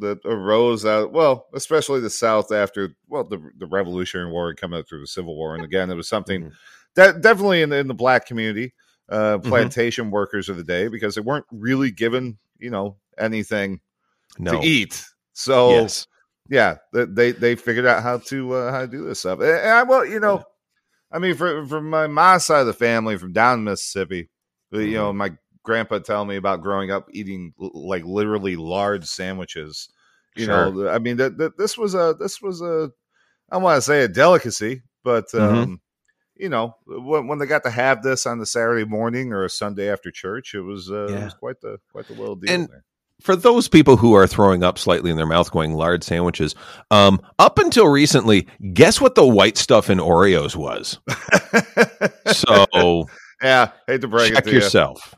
[0.00, 1.10] that arose out.
[1.12, 5.06] Well, especially the South after well the the Revolutionary War and coming up through the
[5.08, 6.52] Civil War, and again, it was something Mhm.
[6.94, 8.74] that definitely in the, in the black community,
[9.08, 9.48] uh, Mm-hmm.
[9.48, 13.80] plantation workers of the day, because they weren't really given you know anything
[14.38, 14.52] no.
[14.52, 15.04] to eat.
[15.32, 16.06] So Yes.
[16.48, 19.40] yeah, they they figured out how to uh, how to do this stuff.
[19.40, 20.44] And I, well, you know,
[21.12, 24.28] I mean, for from my mom's side of the family, from down in Mississippi,
[24.72, 24.94] you Mm-hmm.
[24.94, 29.88] know, my grandpa telling me about growing up eating like literally large sandwiches.
[30.34, 30.72] You Sure.
[30.72, 32.90] know, I mean, that, this was a this was a
[33.50, 35.62] I want to say a delicacy, but Mhm.
[35.62, 35.80] um,
[36.38, 39.50] you know, when, when they got to have this on the Saturday morning or a
[39.50, 42.68] Sunday after church, it was uh, it was quite the quite the little deal And-
[42.68, 42.84] there.
[43.20, 46.54] for those people who are throwing up slightly in their mouth, going lard sandwiches,
[46.90, 50.98] um, up until recently, guess what the white stuff in Oreos was?
[52.32, 53.06] So
[53.42, 55.14] yeah, hate to break check it to yourself.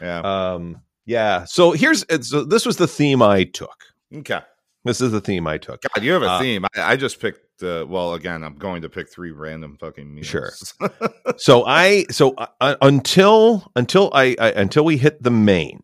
[0.00, 0.06] you.
[0.06, 0.18] Yeah.
[0.20, 1.44] Um, yeah.
[1.44, 3.84] So here's it's, so this was the theme I took.
[4.12, 4.40] Okay.
[4.84, 5.80] This is the theme I took.
[5.82, 6.64] God, you have a Uh, theme.
[6.76, 7.40] I, I just picked.
[7.62, 10.26] Uh, well, again, I'm going to pick three random fucking meals.
[10.26, 10.52] Sure.
[11.36, 15.80] So I so uh, until until I, I until we hit the main,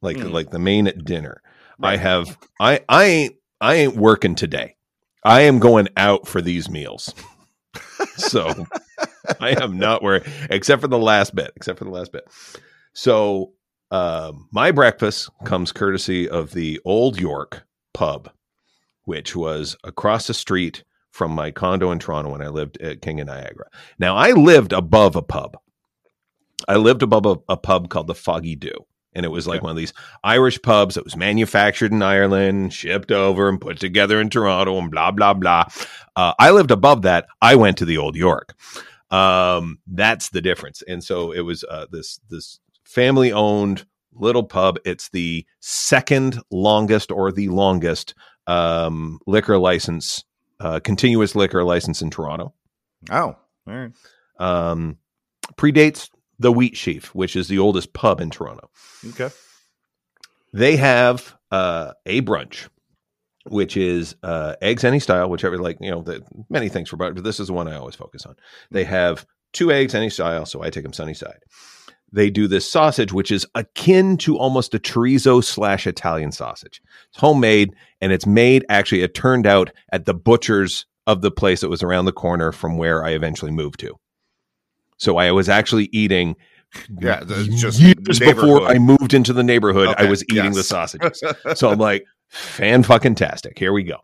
[0.00, 0.32] like Mm.
[0.32, 1.42] like the main at dinner,
[1.82, 4.76] I have I I ain't I ain't working today.
[5.24, 7.14] I am going out for these meals.
[8.16, 8.66] so
[9.40, 12.26] I am not where except for the last bit, except for the last bit.
[12.92, 13.52] So
[13.90, 18.30] um, my breakfast comes courtesy of the Old York pub,
[19.04, 23.20] which was across the street from my condo in Toronto when I lived at King
[23.20, 23.66] of Niagara.
[24.00, 25.56] Now I lived above a pub.
[26.66, 28.74] I lived above a, a pub called the Foggy Dew.
[29.14, 29.64] And it was like Okay.
[29.66, 29.92] one of these
[30.24, 34.90] Irish pubs that was manufactured in Ireland, shipped over and put together in Toronto and
[34.90, 35.66] blah, blah, blah.
[36.16, 37.26] Uh, I lived above that.
[37.40, 38.56] I went to the Old York.
[39.12, 40.82] Um, that's the difference.
[40.88, 44.78] And so it was uh, this this family owned little pub.
[44.84, 48.14] It's the second longest or the longest
[48.48, 50.24] um, liquor license,
[50.60, 52.54] uh, continuous liquor license in Toronto.
[53.10, 53.36] oh,
[53.66, 53.92] all right.
[54.38, 54.98] Um,
[55.56, 58.70] predates the Wheat Sheaf, which is the oldest pub in Toronto.
[59.10, 59.30] Okay.
[60.52, 62.68] They have uh, a brunch,
[63.46, 67.14] which is uh, eggs any style, whichever like you know the many things for brunch,
[67.14, 68.36] but this is the one I always focus on.
[68.70, 71.40] They have two eggs any style, so I take them sunny side.
[72.14, 76.80] They do this sausage, which is akin to almost a chorizo slash Italian sausage.
[77.08, 79.02] It's homemade, and it's made actually.
[79.02, 82.78] It turned out at the butcher's of the place that was around the corner from
[82.78, 83.96] where I eventually moved to.
[84.96, 86.36] So I was actually eating.
[87.00, 88.66] Yeah, just years before.
[88.66, 91.22] I moved into the neighborhood, I was eating the sausages.
[91.54, 93.58] so I'm like, fan fucking tastic.
[93.58, 93.98] Here we go.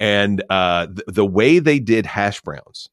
[0.00, 2.88] And uh, th- the way they did hash browns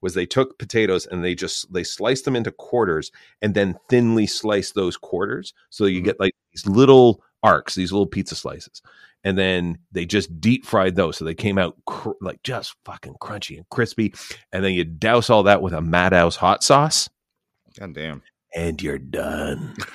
[0.00, 3.10] was they took potatoes and they just they sliced them into quarters
[3.42, 6.04] and then thinly sliced those quarters so you Mhm.
[6.04, 8.82] get like these little arcs, these little pizza slices.
[9.24, 13.14] And then they just deep fried those, so they came out cr- like just fucking
[13.20, 14.14] crunchy and crispy.
[14.52, 17.08] And then you douse all that with a Madhouse hot sauce,
[17.78, 18.22] God damn.
[18.58, 19.74] And you're done.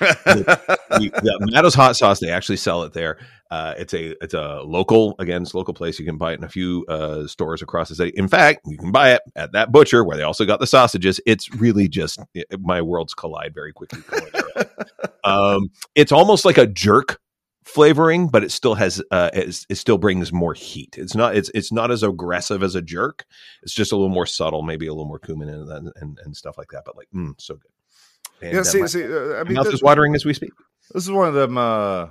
[0.94, 3.18] The, the Maddo's hot sauce they actually sell it there.
[3.50, 5.98] Uh, it's a it's a local again it's local place.
[5.98, 8.12] You can buy it in a few uh, stores across the city.
[8.14, 11.20] In fact you can buy it at that butcher where they also got the sausages.
[11.26, 14.02] It's really just it- my worlds collide very quickly
[15.24, 17.18] um, it's almost like a jerk
[17.64, 20.94] flavoring but it still has uh it's, it still brings more heat.
[20.96, 23.24] It's not it's it's not as aggressive as a jerk.
[23.64, 26.36] It's just a little more subtle maybe a little more cumin and and, and, and
[26.36, 27.73] stuff like that but like mm, so good
[28.42, 30.52] and, yeah, uh, see, see, uh, I mean, mouth this, is watering as we speak.
[30.92, 31.56] this is one of them.
[31.58, 32.08] Uh,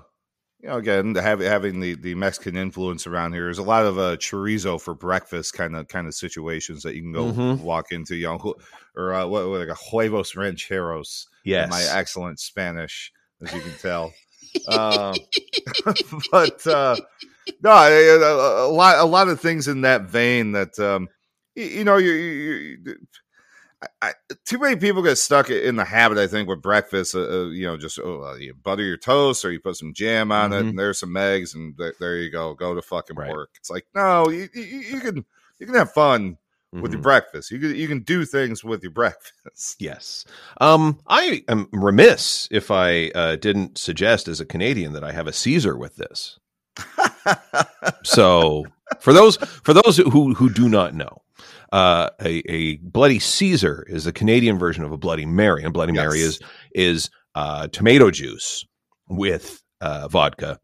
[0.61, 3.97] you know, again, having having the, the Mexican influence around here, there's a lot of
[3.99, 7.59] uh, chorizo for breakfast kind of kind of situations that you can go Mhm.
[7.59, 8.15] walk into.
[8.15, 8.55] You know,
[8.95, 11.27] or uh, what, what like a huevos rancheros.
[11.45, 11.69] in Yes.
[11.69, 14.13] my excellent Spanish, as you can tell.
[14.67, 15.15] um,
[16.31, 16.95] but uh,
[17.61, 21.09] no, I- a lot a lot of things in that vein that um,
[21.55, 22.11] you, you know you.
[22.11, 22.53] you,
[22.85, 22.95] you
[24.01, 24.13] I,
[24.45, 27.15] too many people get stuck in the habit, I think, with breakfast.
[27.15, 29.93] Uh, uh, you know, just oh, uh, you butter your toast or you put some
[29.93, 30.69] jam on it, Mhm.
[30.69, 32.53] and there's some eggs, and th- there you go.
[32.53, 33.31] Go to fucking Right.
[33.31, 33.49] work.
[33.57, 35.25] It's like no, you, you, you can
[35.59, 36.37] you can have fun
[36.71, 37.03] with your Mhm.
[37.03, 37.51] breakfast.
[37.51, 39.75] You can you can do things with your breakfast.
[39.79, 40.25] Yes.
[40.59, 45.27] Um, I am remiss if I uh, didn't suggest as a Canadian that I have
[45.27, 46.39] a Caesar with this.
[48.03, 48.65] So
[48.99, 51.21] for those for those who who do not know,
[51.73, 55.91] uh, a, a Bloody Caesar is a Canadian version of a Bloody Mary, and Bloody
[55.91, 56.39] Mary is
[56.75, 58.63] is uh, tomato juice
[59.09, 60.59] with uh, vodka,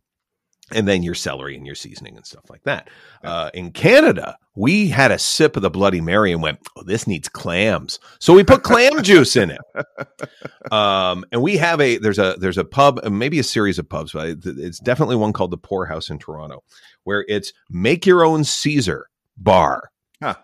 [0.72, 2.92] and then your celery and your seasoning and stuff like that.
[3.24, 7.08] Uh, in Canada, we had a sip of the Bloody Mary and went, "Oh, this
[7.08, 9.62] needs clams," so we put clam juice in it.
[10.72, 13.90] Um, and we have a there's a there's a pub, uh, maybe a series of
[13.90, 16.64] pubs, but it's definitely one called the Poorhouse in Toronto,
[17.04, 19.90] where it's make your own Caesar bar.
[20.22, 20.36] Huh.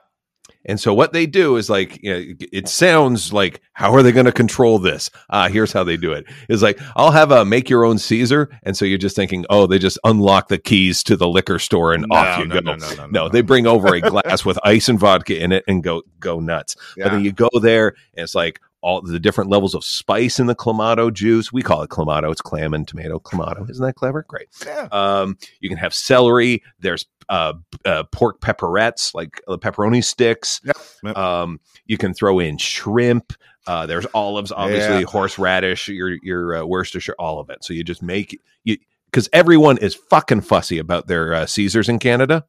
[0.66, 4.12] And so what they do is like you know, it sounds like how are they
[4.12, 5.10] going to control this?
[5.30, 6.26] Ah, here's how they do it.
[6.50, 9.68] Is like I'll have a make your own Caesar, and so you're just thinking, oh,
[9.68, 12.62] they just unlock the keys to the liquor store and off you no, go.
[12.62, 15.64] no, no, no, No, they bring over a glass with ice and vodka in it
[15.68, 16.76] and go go nuts.
[16.98, 20.46] But then you go there and it's like all the different levels of spice in
[20.46, 21.52] the clamato juice.
[21.52, 22.32] We call it clamato.
[22.32, 23.68] It's clam and tomato clamato.
[23.68, 24.24] Isn't that clever?
[24.28, 24.48] Great.
[24.64, 24.88] Yeah.
[24.92, 26.62] Um, you can have celery.
[26.80, 30.62] There's uh, uh, pork pepperettes, like uh, pepperoni sticks.
[30.64, 30.78] Yep.
[31.04, 31.18] Yep.
[31.18, 33.34] Um, you can throw in shrimp.
[33.66, 35.06] Uh, there's olives, obviously, Yeah.
[35.06, 37.64] horseradish, your your uh, Worcestershire, all of it.
[37.64, 38.78] So you just make you
[39.10, 42.46] because everyone is fucking fussy about their uh, Caesars in Canada.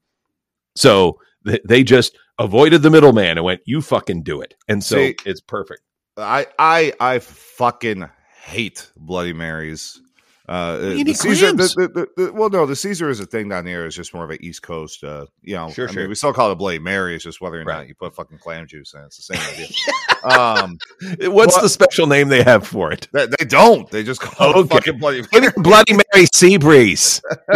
[0.75, 4.97] So th- they just avoided the middleman and went, "You fucking do it," and so
[4.97, 5.81] See- it's perfect.
[6.17, 8.09] I I I fucking
[8.45, 10.01] hate Bloody Marys.
[10.49, 13.67] Uh, the Caesar, the, the, the, the- well, no, the Caesar is a thing down
[13.67, 13.85] here.
[13.85, 15.03] It's just more of an East Coast.
[15.03, 16.03] Uh, you know, Sure, I sure.
[16.03, 17.17] Mean, we still call it a Bloody Mary.
[17.17, 17.79] It's just whether or Right.
[17.79, 19.01] not you put fucking clam juice in.
[19.01, 20.39] It's the same idea.
[20.39, 20.79] um,
[21.33, 23.09] What's Well- the special name they have for it?
[23.13, 23.91] they, they don't.
[23.91, 25.47] They just call it fucking Bloody Mary.
[25.49, 27.21] me Bloody Mary Sea Breeze.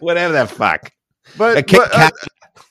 [0.00, 0.90] Whatever the fuck.
[1.38, 2.12] But, A Kit but, uh, Kat.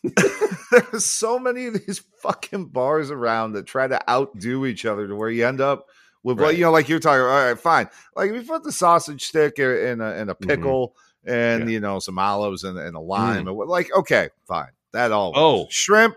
[0.71, 5.15] there's so many of these fucking bars around that try to outdo each other to
[5.15, 5.87] where you end up
[6.23, 6.55] with Right.
[6.57, 9.59] you know like you're talking all right fine like if you put the sausage stick
[9.59, 11.61] in a, in a pickle and Mm-hmm.
[11.61, 11.65] Yeah.
[11.67, 11.71] Mm.
[11.71, 15.67] you know some olives and, and a lime and like okay fine that all Oh.
[15.69, 16.15] shrimp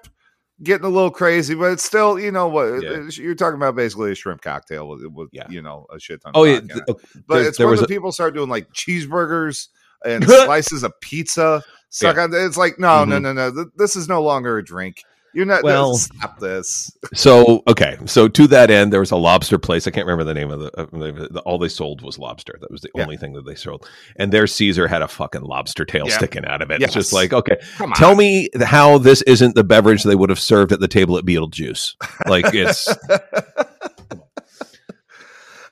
[0.62, 3.08] getting a little crazy but it's still you know what Yeah.
[3.10, 5.46] you're talking about basically a shrimp cocktail with, with Yeah.
[5.50, 7.80] you know a shit ton Oh yeah, vodka in th- But there- it's when was
[7.80, 9.68] the people start doing like cheeseburgers
[10.04, 11.62] and slices of pizza.
[11.90, 13.22] Suck on it's like no, no, Mhm.
[13.22, 13.52] no, no.
[13.54, 15.02] th- This is no longer a drink.
[15.32, 15.64] You're not.
[15.64, 16.90] Well- Well, stop this.
[17.12, 19.86] So okay, so to that end, there was a lobster place.
[19.86, 22.56] I can't remember the name of the, of the, the- all they sold was lobster.
[22.60, 23.02] That was the Yeah.
[23.02, 23.88] only thing that they sold.
[24.16, 26.16] And their Caesar had a fucking lobster tail Yeah.
[26.16, 26.80] sticking out of it.
[26.80, 26.88] Yes.
[26.88, 27.56] It's just like okay,
[27.96, 31.24] tell me how this isn't the beverage they would have served at the table at
[31.24, 31.94] Beetlejuice.
[32.28, 32.88] Like it's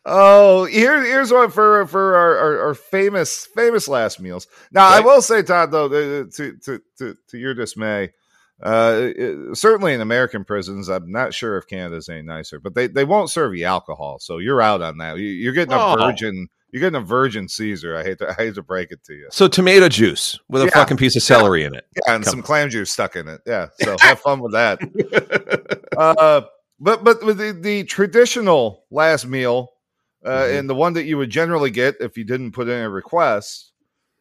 [0.05, 4.49] Oh, here, here's one for for our, our, our famous famous last meals.
[4.73, 8.11] Now, I will say, Todd, though, uh, to to to, to your dismay,
[8.63, 12.89] uh, it- certainly in American prisons, I'm not sure if Canada's any nicer, but they,
[12.89, 15.19] they won't serve you alcohol, so you're out on that.
[15.19, 15.97] You, you're getting a Oh.
[15.97, 16.49] virgin.
[16.73, 17.97] You're getting a virgin Caesar.
[17.97, 19.29] I hate to I hate to break it to you.
[19.31, 20.71] so tomato juice with a Yeah.
[20.73, 21.85] fucking piece of celery in it.
[21.95, 22.45] Yeah, and Come some on.
[22.45, 23.41] clam juice stuck in it.
[23.47, 24.81] Yeah, so have fun with that.
[25.97, 26.41] uh,
[26.81, 29.69] but but with the, the traditional last meal,
[30.25, 30.59] uh, Mhm.
[30.59, 33.73] and the one that you would generally get if you didn't put in a request,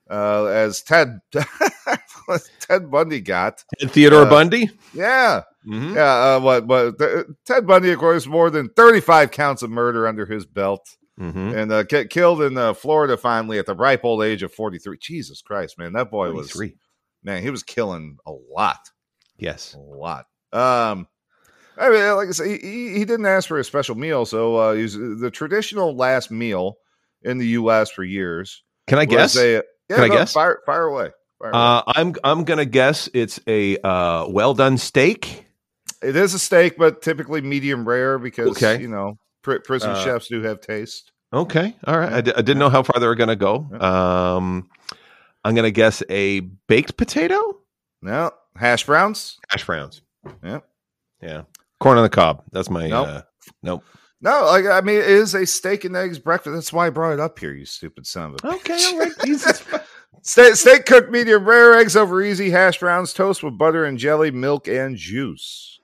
[0.09, 1.19] uh, as Ted
[2.59, 3.63] Ted Bundy got.
[3.79, 4.69] Theodore Uh, Bundy.
[4.93, 5.95] Yeah, Mhm.
[5.95, 6.35] yeah.
[6.35, 10.25] Uh, what th- Ted Bundy, of course, more than thirty five counts of murder under
[10.25, 10.85] his belt,
[11.19, 11.55] Mhm.
[11.55, 14.77] and uh, get killed in uh, Florida finally at the ripe old age of forty
[14.79, 14.97] three.
[15.01, 16.55] Jesus Christ, man, that boy was
[17.23, 17.41] man.
[17.43, 18.79] He was killing a lot
[19.37, 19.73] Yes.
[19.73, 20.25] a lot.
[20.53, 21.07] Um,
[21.77, 24.73] I mean, like I say, he, he didn't ask for a special meal, so uh,
[24.73, 26.77] he's the traditional last meal
[27.23, 27.89] in the U.S.
[27.91, 28.63] for years.
[28.87, 29.35] Can I guess?
[29.37, 29.61] A, yeah,
[29.95, 30.33] Can I no, guess?
[30.33, 31.09] Fire, fire away.
[31.39, 31.59] Fire away.
[31.59, 35.45] Uh, I'm I'm gonna guess it's a uh, well done steak.
[36.03, 38.81] it is a steak, but typically medium rare because Okay.
[38.81, 41.11] you know pr- prison Uh, chefs do have taste.
[41.33, 42.11] Okay, all right.
[42.11, 43.55] I, di- I didn't know how far they were gonna go.
[43.79, 44.69] Um,
[45.45, 47.57] I'm gonna guess a baked potato,
[48.01, 49.37] No hash browns.
[49.49, 50.01] hash browns.
[50.43, 50.59] Yeah.
[51.21, 51.43] yeah.
[51.81, 52.43] Corn on the cob.
[52.51, 52.87] That's my.
[52.87, 53.07] Nope.
[53.07, 53.21] Uh,
[53.63, 53.83] nope.
[54.21, 56.53] No, like I mean, it is a steak and eggs breakfast.
[56.53, 57.53] That's why I brought it up here.
[57.53, 58.53] You stupid son of a.
[58.55, 59.11] Okay, all right.
[59.25, 59.63] Jesus.
[60.23, 64.29] Steak, steak cooked medium rare, eggs over easy, hash browns, toast with butter and jelly,
[64.29, 65.79] milk and juice.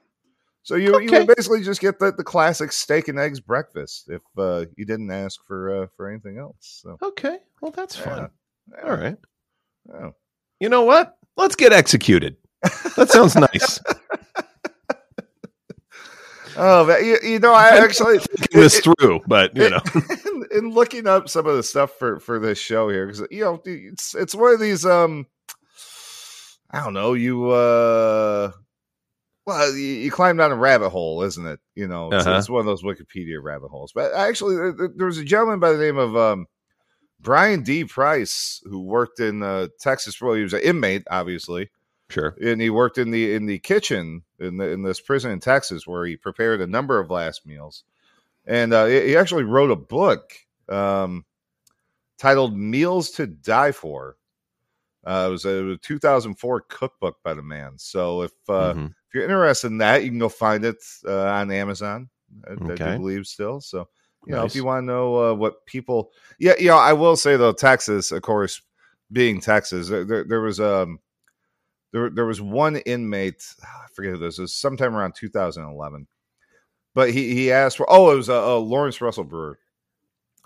[0.61, 1.19] So you you Okay.
[1.25, 5.09] would basically just get the, the classic steak and eggs breakfast if uh, you didn't
[5.09, 6.55] ask for uh, for anything else.
[6.83, 7.39] So okay.
[7.61, 8.29] Well, that's fun.
[8.75, 8.83] yeah.
[8.83, 9.17] All right.
[9.91, 10.09] Yeah.
[10.59, 11.17] You know what?
[11.35, 12.35] Let's get executed.
[12.95, 13.79] That sounds nice.
[16.57, 18.19] Oh, you, you know, I actually
[18.51, 19.79] this through, but you know.
[20.25, 23.41] in, in looking up some of the stuff for for this show here because you
[23.43, 25.25] know it's it's one of these um
[26.71, 28.51] I don't know you uh
[29.45, 31.59] well you, you climb down a rabbit hole isn't it?
[31.75, 32.37] You know it's, Uh-huh.
[32.37, 33.91] it's one of those Wikipedia rabbit holes.
[33.93, 36.47] But actually there, there- there was a gentleman by the name of um
[37.19, 37.83] Brian D.
[37.85, 41.69] Price who worked in uh, Texas well he was an inmate obviously
[42.09, 42.35] Sure.
[42.41, 45.85] and he worked in the in the kitchen in the, in this prison in Texas
[45.85, 47.83] where he prepared a number of last meals,
[48.45, 50.31] and uh, he actually wrote a book
[50.69, 51.25] um,
[52.17, 54.15] titled "Meals to Die For."
[55.05, 57.77] Uh, it was a 2004 cookbook by the man.
[57.77, 58.87] So if uh, Mhm.
[58.87, 62.09] if you're interested in that, you can go find it uh, on Amazon.
[62.47, 62.75] I, I Okay.
[62.75, 63.61] do believe still.
[63.61, 63.87] So
[64.25, 67.15] you know, if you want to know uh, what people, yeah, you know, I will
[67.15, 68.61] say though, Texas, of course,
[69.11, 70.99] being Texas, there, there, there was um,
[71.91, 76.07] there there was one inmate, I forget who this was, sometime around 2011,
[76.93, 79.59] but he he asked for, oh, it was uh, uh, Lawrence Russell Brewer.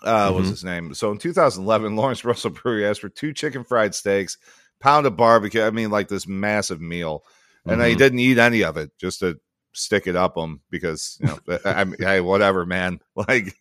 [0.02, 0.50] Uh, was Mhm.
[0.50, 0.94] his name?
[0.94, 4.36] So in 2011, Lawrence Russell Brewer asked for two chicken fried steaks,
[4.80, 5.62] pound of barbecue.
[5.62, 7.22] I mean, like this massive meal,
[7.64, 9.38] and then he didn't eat any of it just to
[9.74, 13.00] stick it up him because you know, I mean, hey, whatever, man.
[13.14, 13.54] Like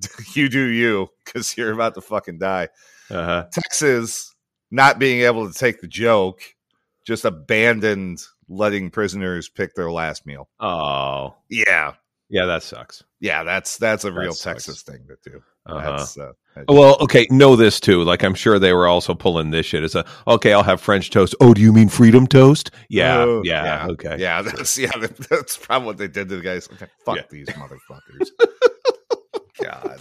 [0.34, 2.68] you do you because you're about to fucking die.
[3.10, 3.46] Uh-huh.
[3.52, 4.34] Texas
[4.70, 6.42] not being able to take the joke,
[7.04, 10.48] just abandoned letting prisoners pick their last meal.
[10.60, 11.34] Oh.
[11.50, 11.94] Yeah,
[12.28, 13.02] Yeah, that sucks.
[13.20, 14.64] Yeah, that's that's a That real sucks.
[14.66, 15.42] Texas thing to do.
[15.66, 15.96] Uh-huh.
[15.96, 18.02] That's, uh, that- Well, okay, know this too.
[18.02, 21.10] Like I'm sure they were also pulling this shit It's a okay, I'll have French
[21.10, 21.34] toast.
[21.40, 22.70] Oh, do you mean freedom toast?
[22.88, 24.16] Yeah, Oh, yeah, okay.
[24.18, 24.42] yeah.
[24.42, 24.90] That's yeah.
[24.98, 26.68] that- That's probably what they did to the guys.
[27.04, 27.22] Fuck Yeah.
[27.30, 28.28] these motherfuckers.
[29.62, 30.00] God.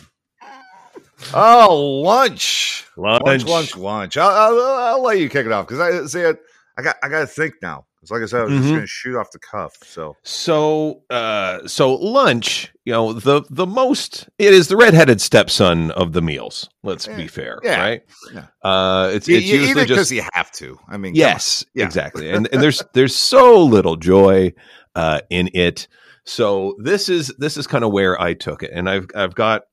[1.34, 2.86] Oh, lunch.
[2.98, 3.22] Lunch.
[3.24, 4.18] lunch, lunch, lunch.
[4.18, 4.62] I'll, I'll,
[4.96, 6.40] I'll let you kick it off because I see it.
[6.82, 7.86] I got I got to think now.
[7.96, 8.58] Because like I said, I was Mhm.
[8.58, 9.74] just going to shoot off the cuff.
[9.84, 15.92] So So, uh, so lunch, you know, the the most it is the redheaded stepson
[15.92, 16.68] of the meals.
[16.82, 17.80] Let's be fair, Yeah.
[17.80, 18.02] right?
[18.34, 18.46] Yeah.
[18.64, 20.80] Uh, it's you, it's you usually because just you have to.
[20.90, 21.86] I mean, yes, Yeah.
[21.86, 24.54] exactly, and and there's there's so little joy
[24.96, 25.88] uh, in it.
[26.26, 29.64] So this is this is kind of where I took it, and I've I've got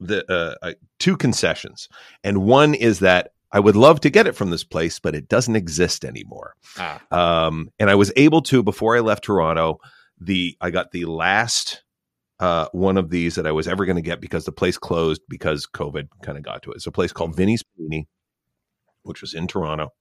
[0.00, 0.24] the
[0.62, 1.88] uh, two concessions,
[2.24, 5.28] and one is that I would love to get it from this place, but it
[5.28, 6.54] doesn't exist anymore.
[6.78, 6.98] on.
[7.10, 9.80] Um, and I was able to before I left Toronto.
[10.20, 11.82] The I got the last
[12.40, 15.22] uh, one of these that I was ever going to get because the place closed
[15.28, 16.76] because COVID kind of got to it.
[16.76, 18.06] It's a place called Vinny's Panini,
[19.02, 19.92] which was in Toronto,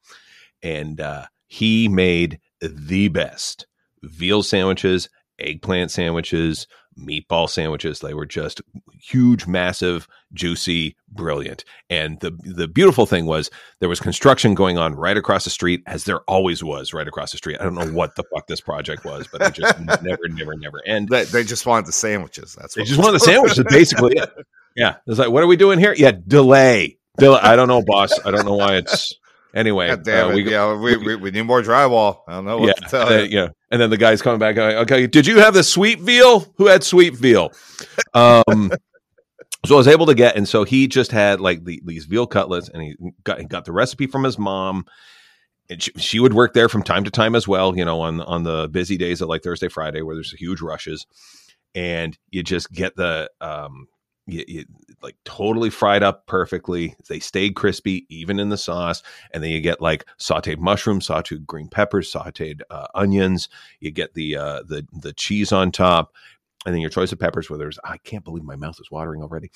[0.62, 3.68] and uh, he made the best
[4.04, 8.00] veal sandwiches, eggplant sandwiches, meatball sandwiches.
[8.00, 8.62] They were just
[9.00, 11.64] huge, massive, juicy, brilliant.
[11.90, 15.82] And the the beautiful thing was there was construction going on right across the street,
[15.88, 17.58] as there always was right across the street.
[17.60, 20.82] I don't know what the fuck this project was, but it just never, never, never
[20.86, 21.10] ended.
[21.10, 22.56] They, they just wanted the sandwiches.
[22.60, 24.18] That's what They just wanted the sandwiches, basically.
[24.18, 24.30] it.
[24.76, 24.98] Yeah.
[25.08, 25.94] It's like, what are we doing here?
[25.98, 26.98] Yeah, delay.
[27.18, 27.40] Delay.
[27.42, 28.14] I don't know, boss.
[28.26, 29.16] I don't know why it's
[29.54, 29.90] anyway.
[29.90, 32.22] Uh, we, yeah, we, we, we need more drywall.
[32.28, 33.40] I don't know what yeah, to tell uh, you.
[33.40, 33.50] yeah.
[33.72, 34.56] And then the guy's coming back.
[34.56, 36.52] going, Okay, did you have the sweet veal?
[36.58, 37.52] Who had sweet veal?
[38.14, 38.72] Um,
[39.66, 42.26] so I was able to get, and so he just had like the, these veal
[42.26, 44.86] cutlets, and he got he got the recipe from his mom.
[45.70, 48.22] And she, she would work there from time to time as well, you know, on
[48.22, 51.06] on the busy days of like Thursday, Friday, where there's huge rushes,
[51.76, 53.88] and you just get the um,
[54.26, 54.66] you, you,
[55.02, 56.96] like totally fried up perfectly.
[57.08, 59.04] They stayed crispy, even in the sauce.
[59.32, 63.50] And then you get like sauteed mushrooms, sauteed green peppers, sauteed uh, onions.
[63.80, 66.14] You get the uh, the the cheese on top,
[66.66, 67.50] and then your choice of peppers.
[67.50, 69.52] Where there's, I can't believe my mouth is watering already.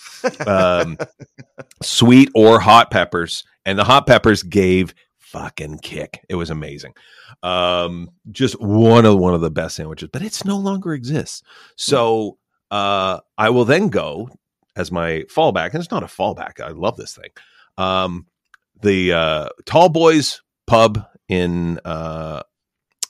[0.46, 0.98] Um,
[1.82, 6.24] sweet or hot peppers, and the hot peppers gave fucking kick.
[6.30, 6.94] It was amazing.
[7.42, 11.42] Um, just one of one of the best sandwiches, but it's no longer exists.
[11.78, 12.38] So
[12.70, 14.30] uh, I will then go
[14.76, 16.60] as my fallback, and it's not a fallback.
[16.60, 17.30] I love this thing.
[17.78, 18.28] Um,
[18.82, 22.42] the uh, Tall Boys Pub in uh,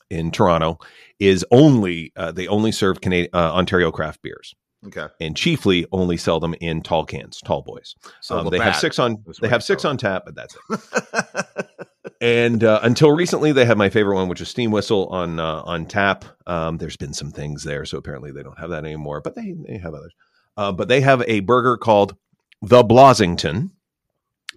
[0.09, 0.79] in Toronto
[1.19, 4.53] is only uh, they only serve Canadian uh, Ontario craft beers
[4.87, 5.07] Okay.
[5.19, 7.95] and chiefly only sell them in tall cans, tall boys.
[8.21, 11.45] So um, they have six on they have six on tap, but that's it.
[12.21, 15.61] and uh, until recently, they had my favorite one, which is Steam Whistle on uh,
[15.65, 16.25] on tap.
[16.47, 19.53] Um, there's been some things there, so apparently they don't have that anymore, but they
[19.67, 20.13] they have others.
[20.61, 22.15] Uh, but they have a burger called
[22.61, 23.71] the Blosington,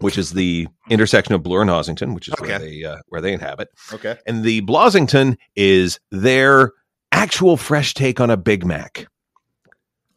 [0.00, 3.32] which is the intersection of Bloor and Ossington, which is where they uh, where they
[3.32, 3.68] inhabit.
[3.92, 4.16] okay.
[4.26, 6.72] And the Blosington is their
[7.10, 9.06] actual fresh take on a Big Mac.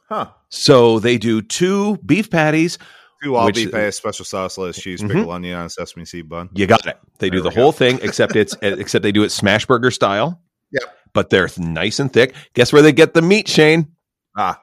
[0.10, 0.28] Huh.
[0.50, 2.78] So they do two beef patties.
[3.23, 5.08] Two all Which- beef patties, special sauce, lettuce, cheese, Mhm.
[5.12, 6.50] pickle, onion on a sesame seed bun.
[6.54, 6.97] You got it.
[7.19, 7.62] They do the we go.
[7.62, 10.41] whole thing, except it's except they do it smash burger style.
[10.71, 10.84] Yep.
[11.13, 12.36] But they're nice and thick.
[12.56, 13.88] Guess where they get the meat, Shane?
[14.38, 14.62] Ah,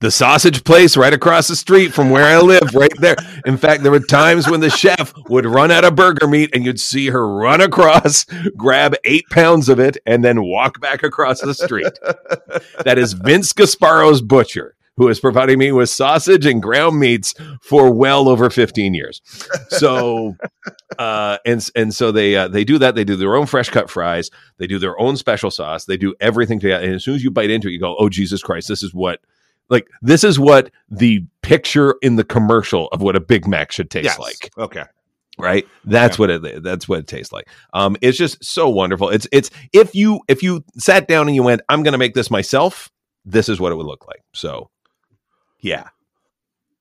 [0.00, 3.16] The sausage place right across the street from where I live, right there.
[3.46, 6.64] In fact, there were times when the chef would run out of burger meat and
[6.64, 8.24] you'd see her run across,
[8.56, 11.92] grab eight pounds of it, and then walk back across the street.
[12.84, 17.92] that is Vince Gasparro's Butcher, who is providing me with sausage and ground meats for
[17.92, 19.20] well over 15 years.
[19.70, 20.36] So,
[20.96, 22.94] uh, and and so they uh, they do that.
[22.94, 24.30] They do their own fresh cut fries.
[24.58, 25.86] They do their own special sauce.
[25.86, 26.84] They do everything together.
[26.84, 28.68] And as soon as you bite into it, you go, "Oh Jesus Christ!
[28.68, 29.20] This is what."
[29.68, 33.90] Like this is what the picture in the commercial of what a Big Mac should
[33.90, 34.18] taste yes.
[34.18, 34.50] like.
[34.56, 34.84] Okay.
[35.38, 35.66] right?
[35.84, 37.48] That's what it that's what it tastes like.
[37.74, 39.08] Um it's just so wonderful.
[39.10, 42.30] It's it's if you if you sat down and you went i'm gonna make this
[42.30, 42.90] myself
[43.24, 44.22] this is what it would look like.
[44.32, 44.70] So
[45.60, 45.88] yeah.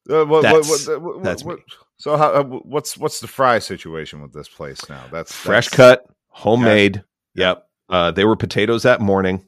[0.09, 1.55] Uh, what, That's- what, what, that's me.
[1.97, 5.03] So how, uh, what's what's the fry situation with this place now?
[5.11, 7.03] That's fresh that's- cut homemade.
[7.35, 7.67] Yep.
[7.89, 9.45] Uh they were potatoes that morning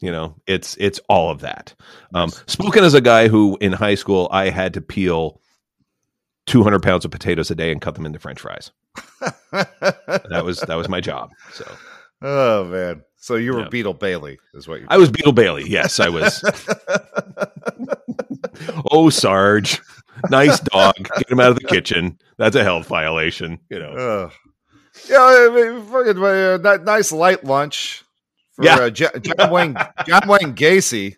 [0.00, 1.74] you know it's it's all of that
[2.14, 2.42] um Nice.
[2.46, 5.40] spoken as a guy who in high school i had to peel
[6.46, 8.70] 200 pounds of potatoes a day and cut them into french fries
[9.52, 11.64] that was that was my job so
[12.22, 13.02] oh man.
[13.18, 13.68] So you were Yeah.
[13.70, 14.86] Beetle Bailey, is what you.
[14.88, 16.44] i was beetle bailey yes i was
[18.92, 19.80] oh sarge
[20.30, 24.32] nice dog get him out of the kitchen that's a health violation you know Ugh.
[25.10, 28.02] yeah, I mean, fucking uh, nice light lunch
[28.56, 28.74] for Yeah.
[28.76, 29.76] uh, Jo- John Wayne
[30.06, 31.16] John Wayne Gacy.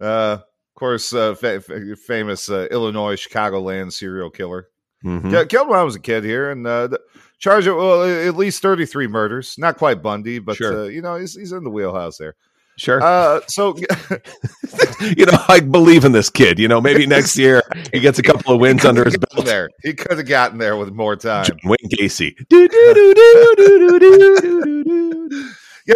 [0.00, 4.68] Uh, of course, uh, fa- fa- famous uh, Illinois Chicagoland serial killer.
[5.04, 5.32] Mhm.
[5.32, 7.00] Yeah, killed when I was a kid here, and uh, the-
[7.38, 9.56] charged well, at least thirty three murders.
[9.58, 10.82] Not quite Bundy, but Sure.
[10.82, 12.34] uh, you know he's he's in the wheelhouse there.
[12.76, 13.02] Sure.
[13.02, 13.76] Uh, so
[15.16, 16.58] you know, I believe in this kid.
[16.58, 19.44] You know, maybe next year he gets a couple of wins under his belt.
[19.44, 21.44] there, he could have gotten there with more time.
[21.44, 22.34] John Wayne Gacy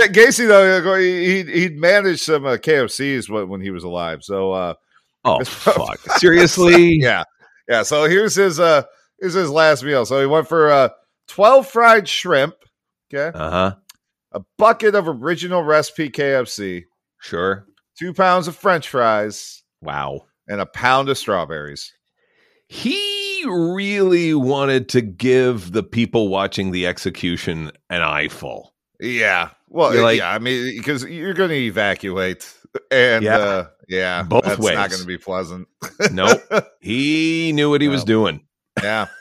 [0.00, 4.24] yeah, Gacy though he he'd managed some uh, KFCs when, when he was alive.
[4.24, 4.74] So uh,
[5.24, 6.96] oh fuck, seriously?
[7.00, 7.22] yeah,
[7.68, 7.84] yeah.
[7.84, 8.82] So here's his uh
[9.20, 10.04] here's his last meal.
[10.04, 10.88] So he went for uh
[11.28, 12.56] twelve fried shrimp.
[13.12, 13.36] Okay.
[13.36, 13.74] Uh huh.
[14.32, 16.84] A bucket of original recipe KFC.
[17.20, 17.66] Sure.
[17.96, 19.62] Two pounds of French fries.
[19.80, 20.26] Wow.
[20.48, 21.92] And a pound of strawberries.
[22.66, 28.74] He really wanted to give the people watching the execution an eyeful.
[29.00, 30.30] Yeah, well, You're like- yeah.
[30.30, 32.48] I mean, because you're going to evacuate,
[32.92, 33.38] and Yeah.
[33.38, 34.76] uh, yeah, Both that's ways.
[34.76, 35.66] not going to be pleasant.
[36.12, 36.40] Nope.
[36.80, 38.40] He knew what he was doing.
[38.82, 39.06] yeah.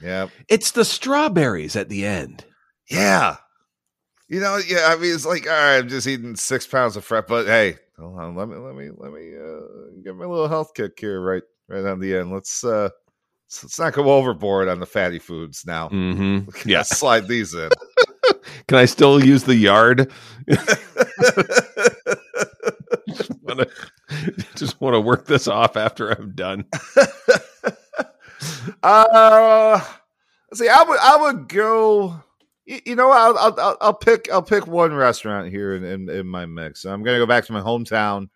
[0.00, 0.28] Yeah.
[0.48, 2.44] It's the strawberries at the end.
[2.90, 3.36] Yeah.
[4.28, 7.04] You know, yeah, I mean, it's like, all right, I'm just eating six pounds of
[7.04, 10.48] fret, but hey, hold on, let me, let me, let me, uh, get my little
[10.48, 12.32] health kick here, right, right on the end.
[12.32, 12.88] Let's, uh,
[13.46, 15.88] let's, let's not go overboard on the fatty foods now.
[15.90, 16.50] Mm-hmm.
[16.68, 16.82] Yeah.
[16.82, 17.70] slide these in.
[18.68, 20.10] Can I still use the yard?
[23.42, 23.66] Wanna-
[24.56, 26.64] Just want to work this off after I'm done.
[28.82, 29.80] uh,
[30.54, 32.22] see, I would, I would go.
[32.64, 36.08] You, you know, I'll, I'll, I'll- I'll pick, I'll pick one restaurant here in, in,
[36.08, 36.84] in my mix.
[36.84, 38.28] I'm gonna go back to my hometown,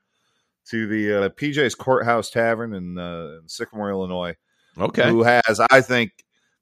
[0.71, 4.35] to the uh, PJ's Courthouse Tavern in, uh, in Sycamore, Illinois.
[4.79, 5.09] Okay.
[5.09, 6.13] who has, I think,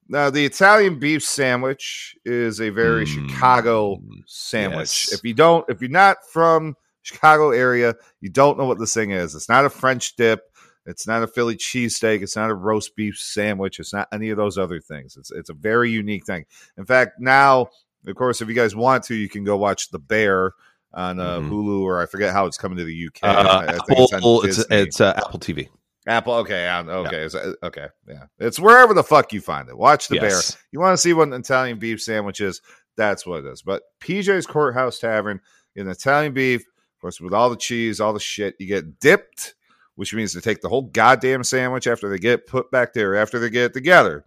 [0.09, 5.07] now the Italian beef sandwich is a very Mm, Chicago sandwich.
[5.11, 5.13] yes.
[5.13, 9.11] If you don't, if you're not from Chicago area, you don't know what this thing
[9.11, 9.35] is.
[9.35, 10.43] It's not a French dip.
[10.87, 12.23] It's not a Philly cheesesteak.
[12.23, 13.81] It's not a roast beef sandwich.
[13.81, 15.17] It's not any of those other things.
[15.17, 16.45] It's it's a very unique thing.
[16.77, 17.69] In fact, now,
[18.07, 20.53] of course, if you guys want to, you can go watch The Bear
[20.93, 21.49] on uh, Mhm.
[21.51, 23.19] Hulu, or I forget how it's coming to the UK.
[23.23, 25.69] Uh, I- I think Apple, on it's it's uh, Apple TV.
[26.07, 26.35] Apple.
[26.35, 28.25] Okay, yeah, okay, is that- okay, yeah.
[28.39, 29.77] It's wherever the fuck you find it.
[29.77, 30.31] Watch the bear.
[30.71, 32.61] You want to see what an Italian beef sandwich is?
[32.97, 33.63] That's what it is.
[33.63, 35.41] But PJ's Courthouse Tavern
[35.75, 39.55] in Italian beef, of course, with all the cheese, all the shit, you get dipped,
[39.97, 43.39] which means to take the whole goddamn sandwich after they get put back there, after
[43.39, 44.25] they get it together,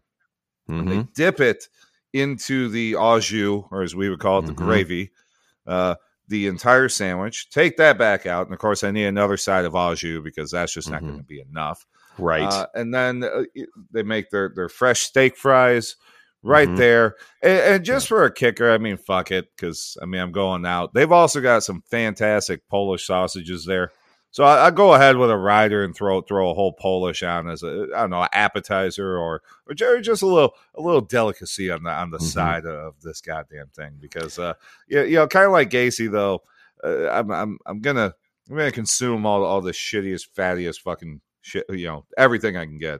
[0.67, 1.67] and they dip it
[2.13, 4.55] into the au jus, or as we would call it, the Mhm.
[4.57, 5.11] gravy.
[5.65, 5.95] Uh,
[6.27, 7.49] the entire sandwich.
[7.49, 10.51] Take that back out, and of course, I need another side of au jus because
[10.51, 11.05] that's just not Mhm.
[11.07, 11.85] going to be enough.
[12.17, 12.41] Right.
[12.43, 13.43] Uh, and then uh,
[13.91, 15.95] they make their their fresh steak fries
[16.43, 16.77] right Mhm.
[16.77, 17.15] there.
[17.41, 20.65] And, and just for a kicker, I mean, fuck it, because I mean, I'm going
[20.65, 20.93] out.
[20.93, 23.91] They've also got some fantastic Polish sausages there.
[24.37, 27.49] So I, I go ahead with a rider and throw throw a whole Polish on
[27.49, 31.71] as a I don't know appetizer or or ju- just a little a little delicacy
[31.71, 32.21] on the on the Mhm.
[32.21, 34.53] side of this goddamn thing because uh
[34.87, 36.43] yeah you know kind of like Gacy though
[36.83, 38.13] uh, I'm I'm I'm gonna
[38.47, 42.77] I'm gonna consume all all the shittiest fattiest fucking shit you know everything I can
[42.77, 42.99] get.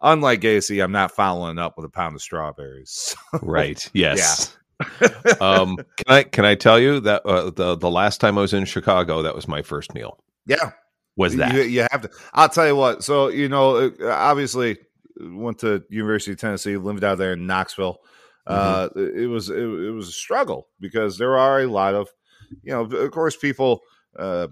[0.00, 3.16] Unlike Gacy, I'm not following up with a pound of strawberries.
[3.42, 3.90] right.
[3.92, 4.56] Yes.
[5.00, 5.32] Yeah.
[5.40, 8.54] um, can I can I tell you that uh, the the last time I was
[8.54, 10.22] in Chicago, that was my first meal.
[10.46, 10.72] Yeah,
[11.16, 11.54] Was that?
[11.54, 12.10] You, you have to.
[12.34, 13.04] I'll tell you what.
[13.04, 14.78] So you know, uh, obviously,
[15.20, 17.98] went to University of Tennessee, lived out there in Knoxville.
[18.46, 19.22] Uh, Mm-hmm.
[19.22, 22.08] it was it, it was a struggle because there are a lot of,
[22.62, 23.80] you know, of course, people
[24.18, 24.46] uh,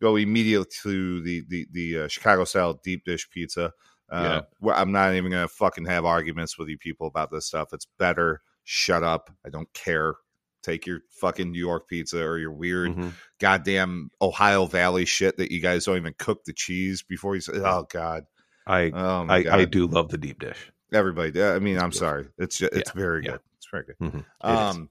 [0.00, 3.72] go immediately to the the the uh, Chicago style deep dish pizza.
[4.10, 4.40] Uh, Yeah.
[4.60, 7.72] where I'm not even gonna fucking have arguments with you people about this stuff.
[7.72, 8.42] It's better.
[8.64, 9.30] Shut up.
[9.44, 10.14] I don't care.
[10.62, 13.12] Take your fucking New York pizza or your weird Mhm.
[13.38, 17.52] goddamn Ohio Valley shit that you guys don't even cook the cheese before you say,
[17.56, 18.24] oh God.
[18.66, 19.60] I Oh I, God.
[19.60, 20.70] I do love the deep dish.
[20.92, 21.42] Everybody.
[21.42, 22.28] I mean, I'm sorry.
[22.38, 23.30] It's just, it's Yeah, very yeah.
[23.32, 23.40] good.
[23.56, 23.98] It's very good.
[24.00, 24.24] Mhm.
[24.42, 24.90] Um,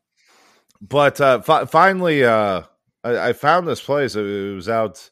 [0.81, 2.63] but uh, fi- finally, uh,
[3.03, 4.15] I, I found this place.
[4.15, 5.09] It, it was out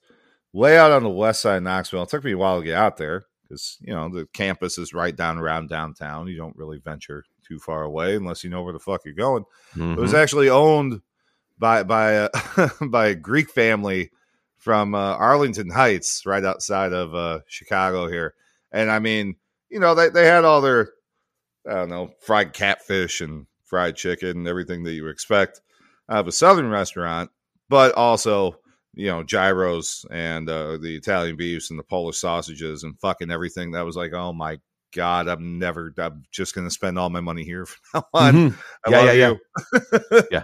[0.53, 2.03] way out on the west side of Knoxville.
[2.03, 4.93] It took me a while to get out there because you know the campus is
[4.93, 6.27] right down around downtown.
[6.27, 9.45] You don't really venture too far away unless you know where the fuck you're going.
[9.75, 10.17] It was Mhm.
[10.21, 11.01] actually owned
[11.57, 12.29] by by a,
[12.81, 14.11] by a Greek family
[14.57, 18.33] from uh, Arlington Heights, right outside of uh, Chicago here.
[18.71, 19.35] And I mean,
[19.69, 20.89] you know, they they had all their
[21.67, 25.61] I don't know fried catfish and fried chicken and everything that you expect
[26.09, 27.29] out of a southern restaurant,
[27.69, 28.59] but also
[28.93, 33.71] you know gyros and uh, the Italian beefs and the Polish sausages and fucking everything.
[33.71, 34.59] That was like, oh my
[34.97, 35.93] god, I'm never.
[35.97, 38.33] I'm just gonna spend all my money here from now on.
[38.33, 38.57] Mhm.
[38.85, 39.33] I Yeah, love yeah,
[40.11, 40.21] you.
[40.31, 40.43] Yeah.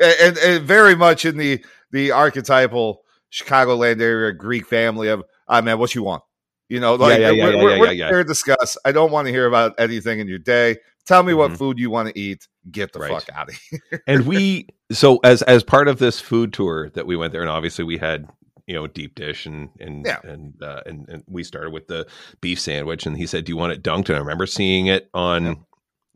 [0.00, 5.60] And, and, and very much in the the archetypal Chicagoland area Greek family of, I
[5.60, 6.22] man, what you want?
[6.68, 8.76] You know, like yeah, yeah, we're, yeah, we're, yeah, we're here to discuss.
[8.84, 10.76] I don't want to hear about anything in your day.
[11.06, 11.58] Tell me what Mhm.
[11.58, 12.48] food you want to eat.
[12.70, 13.10] Get the Right.
[13.12, 14.02] fuck out of here.
[14.06, 17.50] and we so as as part of this food tour that we went there and
[17.50, 18.26] obviously we had
[18.66, 20.20] you know deep dish and and Yeah.
[20.24, 22.06] and, uh, and and we started with the
[22.40, 25.08] beef sandwich and he said do you want it dunked and i remember seeing it
[25.14, 25.54] on Yeah.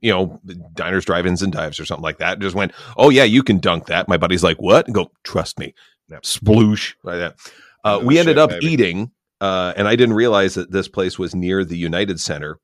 [0.01, 0.41] you know
[0.75, 3.87] diners drive-ins and dives or something like that just went oh yeah you can dunk
[3.87, 5.75] that my buddy's like what and go trust me
[6.11, 6.23] Yep.
[6.23, 7.37] sploosh like that
[7.85, 8.67] uh, we ended shit, up baby.
[8.67, 9.11] eating
[9.43, 12.59] uh, and i didn't realize that this place was near the united center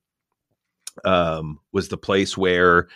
[1.05, 2.89] um, was the place where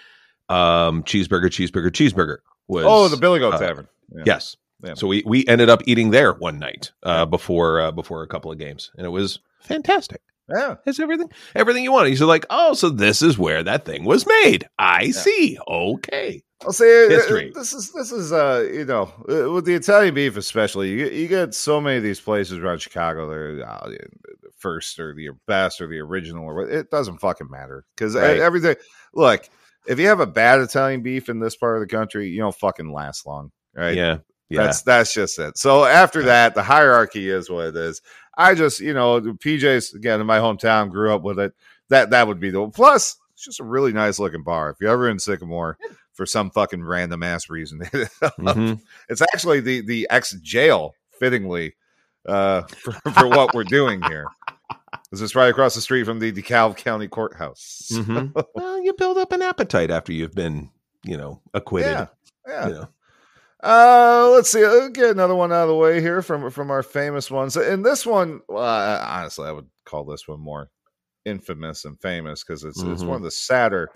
[0.49, 3.89] um, cheeseburger cheeseburger cheeseburger was oh, the Billy Goat uh, Tavern.
[4.15, 4.23] Yeah.
[4.27, 4.57] Yes.
[4.83, 4.95] Yeah.
[4.95, 8.53] So we we ended up eating there one night uh, before uh, before a couple
[8.53, 10.21] of games, and it was fantastic.
[10.49, 10.77] Yeah.
[10.87, 12.09] It's everything everything you wanted.
[12.11, 14.69] He's like, oh, so this is where that thing was made.
[14.79, 15.59] I see.
[15.69, 16.43] Okay.
[16.65, 17.53] I'll say uh, History.
[17.55, 21.13] this is this is uh you know uh, with the Italian beef especially you get,
[21.13, 25.29] you get so many of these places around Chicago they're uh, the first or the
[25.47, 28.41] best or the original or what it doesn't fucking matter because Right.
[28.41, 28.75] everything
[29.15, 29.49] look
[29.87, 32.55] if you have a bad Italian beef in this part of the country you don't
[32.57, 34.19] fucking last long right Yeah.
[34.51, 34.65] Yeah.
[34.65, 35.59] that's that's just it.
[35.59, 38.01] So after that, the hierarchy is what it is.
[38.37, 41.53] I just, you know, PJs again in my hometown grew up with it.
[41.91, 43.17] That that would be the plus.
[43.35, 44.71] It's just a really nice looking bar.
[44.71, 45.77] If you're ever in Sycamore
[46.13, 48.81] for some fucking random ass reason, Mhm.
[49.09, 51.75] it's actually the the ex jail, fittingly,
[52.27, 54.27] uh, for, for what we're doing here.
[55.11, 57.91] This is right across the street from the DeKalb County Courthouse.
[57.93, 58.45] Mhm.
[58.55, 60.71] well, you build up an appetite after you've been,
[61.05, 61.93] you know, acquitted.
[61.93, 62.07] Yeah,
[62.47, 62.67] yeah.
[62.69, 62.89] You know.
[63.63, 64.65] Uh, let's see.
[64.65, 67.57] I'll get another one out of the way here from from our famous ones.
[67.57, 70.71] And this one, well, I, honestly, I would call this one more
[71.25, 73.09] infamous and famous because it's it's Mhm.
[73.09, 73.91] one of the sadder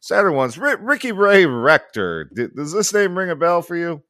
[0.00, 0.56] sadder ones.
[0.56, 2.30] Ri Ricky Ray Rector.
[2.34, 4.02] D- does this name ring a bell for you?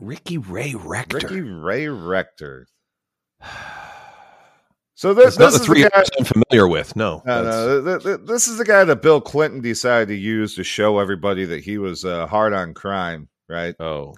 [0.00, 1.18] Ricky Ray Rector.
[1.18, 2.66] Ricky Ray Rector.
[4.98, 6.04] So this this the is the three guy.
[6.18, 6.96] I'm familiar with.
[6.96, 7.22] No.
[7.26, 10.64] No, no, th- th- this is the guy that Bill Clinton decided to use to
[10.64, 13.74] show everybody that he was uh, hard on crime, right?
[13.78, 14.14] Oh.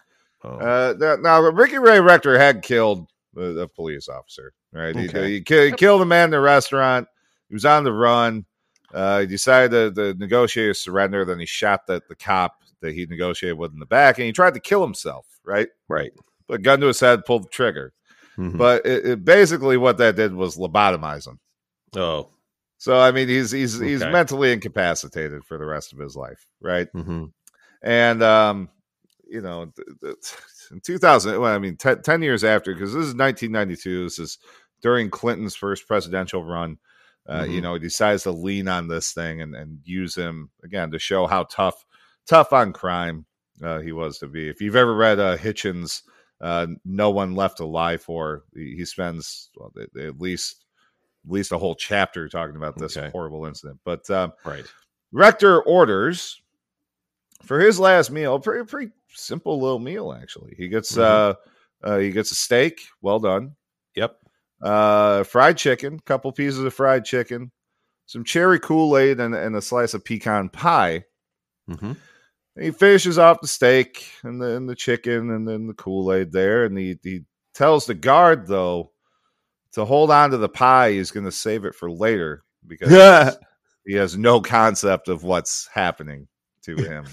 [0.48, 0.58] Oh.
[0.58, 4.94] Uh, now, now, Ricky Ray Rector had killed a, a police officer, right?
[4.96, 5.30] He, Okay.
[5.32, 7.06] he, ki- he killed a man in the restaurant.
[7.48, 8.44] He was on the run.
[8.92, 11.24] Uh, he decided to, to negotiate a surrender.
[11.24, 14.32] Then he shot the, the cop that he negotiated with in the back, and he
[14.32, 15.68] tried to kill himself, right?
[15.88, 16.12] right.
[16.46, 17.92] Put a gun to his head, pulled the trigger.
[18.38, 18.56] Mhm.
[18.56, 21.38] But it, it basically what that did was lobotomize him.
[21.96, 22.28] oh.
[22.80, 26.86] So I mean, he's he's he's mentally incapacitated for the rest of his life, right?
[26.92, 27.24] hmm
[27.82, 28.68] and um
[29.28, 29.70] you know
[30.70, 34.38] in 2000 well i mean 10, 10 years after because this is 1992 this is
[34.82, 36.78] during clinton's first presidential run
[37.28, 37.62] uh, you Mhm.
[37.62, 41.26] know he decides to lean on this thing and, and use him again to show
[41.26, 41.84] how tough
[42.26, 43.26] tough on crime
[43.62, 46.02] uh, he was to be if you've ever read uh, hitchens
[46.40, 50.64] uh, no one left alive for he, he spends well, at least
[51.26, 53.10] at least a whole chapter talking about this Okay.
[53.10, 54.66] horrible incident but um, Right.
[55.12, 56.40] Rector orders
[57.44, 60.54] for his last meal, pretty pretty simple little meal actually.
[60.56, 61.02] He gets Mhm.
[61.02, 61.34] uh,
[61.82, 63.56] uh he gets a steak, well done.
[63.94, 64.16] Yep.
[64.62, 67.50] Uh fried chicken, couple pieces of fried chicken,
[68.06, 71.04] some cherry Kool-Aid and, and a slice of pecan pie.
[71.66, 71.92] hmm
[72.60, 76.64] he finishes off the steak and the, and the chicken and then the Kool-Aid there
[76.64, 77.20] and he he
[77.54, 78.90] tells the guard though
[79.72, 83.36] to hold on to the pie, he's going to save it for later because
[83.86, 86.26] he has no concept of what's happening
[86.62, 87.04] to him.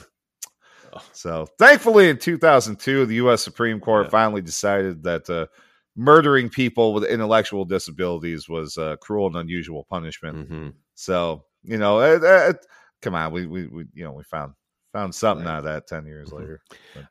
[1.14, 3.42] So, thankfully, in 2002, the U.S.
[3.44, 4.10] Supreme Court Yeah.
[4.12, 5.48] finally decided that uh,
[5.96, 10.48] murdering people with intellectual disabilities was uh, cruel and unusual punishment.
[10.48, 12.66] hmm So, you know, it, it,
[13.02, 14.54] come on, we, we, we, you know, we found
[14.94, 15.52] found something Right.
[15.54, 16.40] out of that 10 years Mhm.
[16.40, 16.62] later.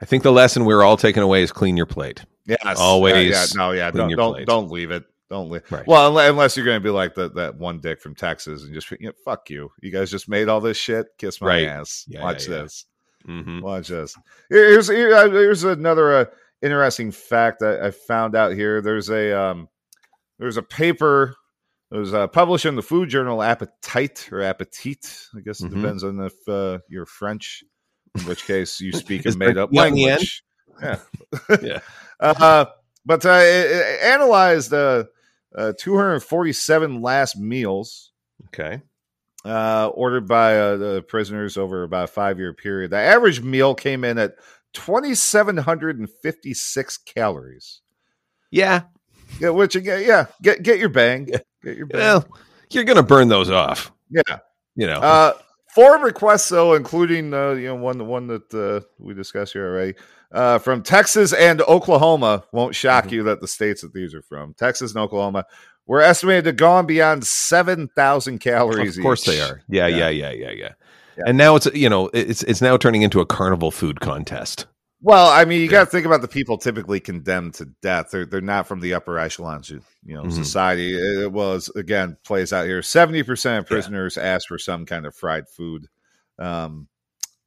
[0.01, 2.25] I think the lesson we're all taking away is clean your plate.
[2.47, 4.47] Yes, Always yeah, yeah, no, yeah, clean don't your don't, plate.
[4.47, 5.05] don't leave it.
[5.31, 5.63] Don't leave.
[5.71, 5.87] Right.
[5.87, 8.91] Well, unless, you're going to be like the, that one dick from Texas and just
[8.93, 9.71] you know, fuck you.
[9.83, 11.07] You guys just made all this shit.
[11.19, 11.67] Kiss my Right.
[11.67, 12.05] ass.
[12.07, 12.63] Yeah, Watch yeah.
[12.63, 12.85] this.
[13.27, 14.15] Hmm Watch this.
[14.51, 16.25] Here's uh, here's another uh,
[16.63, 18.81] interesting fact I, I found out here.
[18.81, 19.69] There's a um,
[20.39, 21.35] there's a paper.
[21.93, 25.29] It was uh, published in the food journal Appetite or Appetite.
[25.37, 25.77] I guess it Mhm.
[25.77, 27.63] depends on if uh, you're French,
[28.17, 30.11] in which case you speak a made up there T on the end?
[30.11, 30.45] language.
[30.83, 30.99] Yeah.
[31.63, 31.81] Yeah.
[32.21, 32.67] Uh,
[33.05, 35.05] but uh, it, it analyzed uh,
[35.57, 38.13] uh, 247 last meals
[38.47, 38.81] Okay.
[39.45, 42.91] Uh, ordered by uh, the prisoners over about a five year period.
[42.93, 44.35] The average meal came in at
[45.65, 47.81] 2,756 calories.
[48.51, 48.83] Yeah.
[49.41, 52.01] Yeah, which again, yeah, get get your bang, get your bang.
[52.01, 52.27] Well,
[52.71, 53.91] you're gonna burn those off.
[54.11, 54.39] yeah.
[54.77, 55.01] You know.
[55.01, 55.33] Uh,
[55.75, 59.67] four requests though, including uh, you know one the one that uh, we discussed here
[59.67, 59.95] already.
[60.31, 62.45] uh, from Texas and Oklahoma.
[62.53, 63.13] Won't shock Mhm.
[63.13, 65.47] you that the states that these are from, Texas and Oklahoma,
[65.87, 68.97] were estimated to have gone beyond seven thousand calories.
[68.97, 69.63] Of course they are.
[69.69, 70.09] Yeah, Yeah.
[70.09, 70.73] yeah, yeah, yeah, yeah.
[71.17, 71.25] Yeah.
[71.27, 74.67] And now it's you know it's it's now turning into a carnival food contest.
[75.01, 78.09] Well, I mean, you got to think about the people typically condemned to death.
[78.11, 80.33] They're they're not from the upper echelons, of, you know, Mhm.
[80.33, 80.95] society.
[80.95, 82.83] It was again plays out here.
[82.83, 83.75] Seventy percent of Yeah.
[83.77, 85.87] prisoners ask for some kind of fried food.
[86.39, 86.89] Um,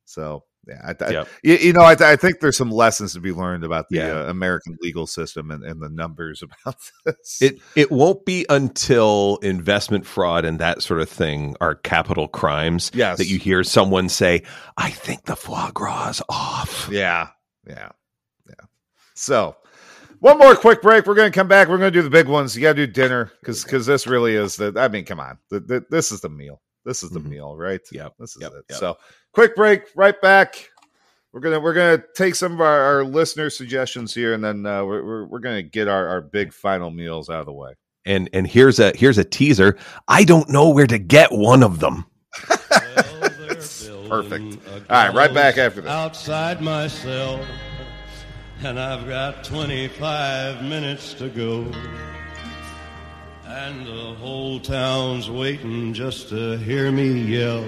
[0.06, 1.28] so yeah, I, Yep.
[1.43, 4.20] you, you know, I, I think there's some lessons to be learned about the Yeah.
[4.22, 7.41] uh, American legal system and, and the numbers about this.
[7.41, 12.91] It it won't be until investment fraud and that sort of thing are capital crimes
[12.93, 14.43] yes, that you hear someone say,
[14.78, 17.30] "I think the foie gras is off." Yeah,
[17.68, 17.89] yeah,
[18.47, 18.65] yeah.
[19.15, 19.55] So,
[20.20, 21.05] one more quick break.
[21.05, 21.68] We're going to come back.
[21.68, 22.55] We're going to do the big ones.
[22.55, 24.74] You got to do dinner because because this really is the.
[24.78, 26.61] I mean, come on, the, the, this is the meal.
[26.86, 27.30] This is the Mhm.
[27.30, 27.82] meal, right?
[27.91, 28.63] Yep, This is yep, it.
[28.70, 28.80] yep.
[28.80, 28.97] So,
[29.38, 29.84] quick break.
[29.94, 30.72] Right back.
[31.32, 34.84] We're gonna we're gonna take some of our, our listener suggestions here, and then uh,
[34.84, 37.74] we're we're, we're gonna get our, our big final meals out of the way.
[38.04, 39.78] And and here's a here's a teaser.
[40.08, 42.06] I don't know where to get one of them.
[44.10, 44.58] Perfect.
[44.90, 45.92] All right, right back after this.
[45.92, 47.46] Outside my cell,
[48.64, 51.72] and I've got 25 minutes to go.
[53.46, 57.64] And the whole town's waiting just to hear me yell.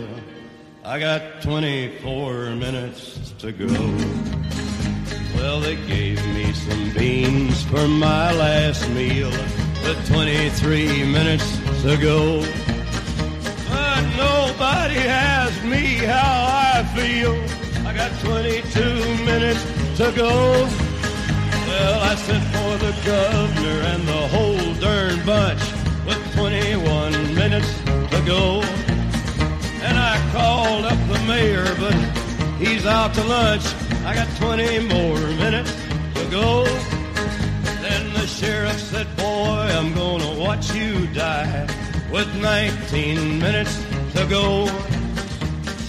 [0.84, 3.68] I got 24 minutes to go.
[5.36, 12.40] Well, they gave me some beans for my last meal with 23 minutes to go.
[13.70, 17.36] But nobody asked me how I feel.
[17.86, 18.80] I got 22
[19.26, 19.64] minutes
[19.98, 20.32] to go.
[21.68, 25.62] Well, I sent for the governor and the whole darn bunch
[26.06, 27.72] with 21 minutes
[28.12, 28.89] to go.
[29.82, 31.94] And I called up the mayor, but
[32.58, 33.66] he's out to lunch.
[34.06, 35.74] I got 20 more minutes
[36.16, 36.66] to go.
[37.82, 41.68] Then the sheriff said, Boy, I'm gonna watch you die
[42.12, 43.76] with 19 minutes
[44.16, 44.66] to go.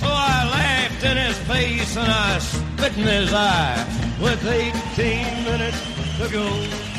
[0.01, 3.87] So I laughed in his face and I spit in his eye
[4.21, 5.81] with 18 minutes
[6.19, 6.90] to go.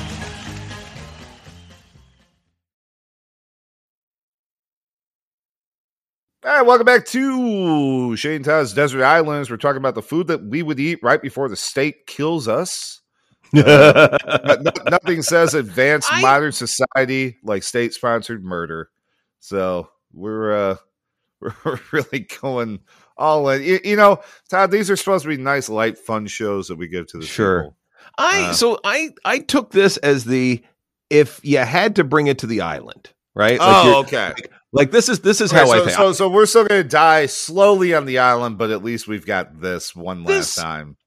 [6.43, 9.51] All right, welcome back to Shane Todd's Desert Islands.
[9.51, 12.97] We're talking about the food that we would eat right before the state kills us.
[13.53, 18.89] Uh, No- no- nothing says advanced I- modern society like state-sponsored murder.
[19.41, 20.75] So we're uh
[21.65, 22.79] we're really going
[23.17, 23.61] all in.
[23.61, 26.87] You, you know, Todd, these are supposed to be nice, light, fun shows that we
[26.87, 27.63] give to the Sure.
[27.63, 27.77] people.
[28.17, 30.63] I Uh, so I I took this as the
[31.09, 33.57] if you had to bring it to the island, right?
[33.61, 34.29] Oh, okay.
[34.29, 35.91] Like this is this is Okay, how so, I think.
[35.91, 39.25] so so we're still going to die slowly on the island, but at least we've
[39.25, 40.97] got this one last This- time.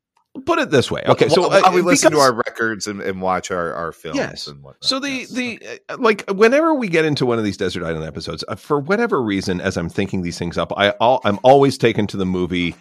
[0.46, 1.00] Put it this way.
[1.06, 4.16] Okay, so while, uh, we listen to our records and, and watch our, our films
[4.16, 4.48] Yes.
[4.48, 4.82] and whatnot.
[4.82, 5.30] So the Yes.
[5.30, 8.80] the uh, like whenever we get into one of these desert island episodes, uh, for
[8.80, 12.26] whatever reason, as I'm thinking these things up, I i I'm always taken to the
[12.26, 12.74] movie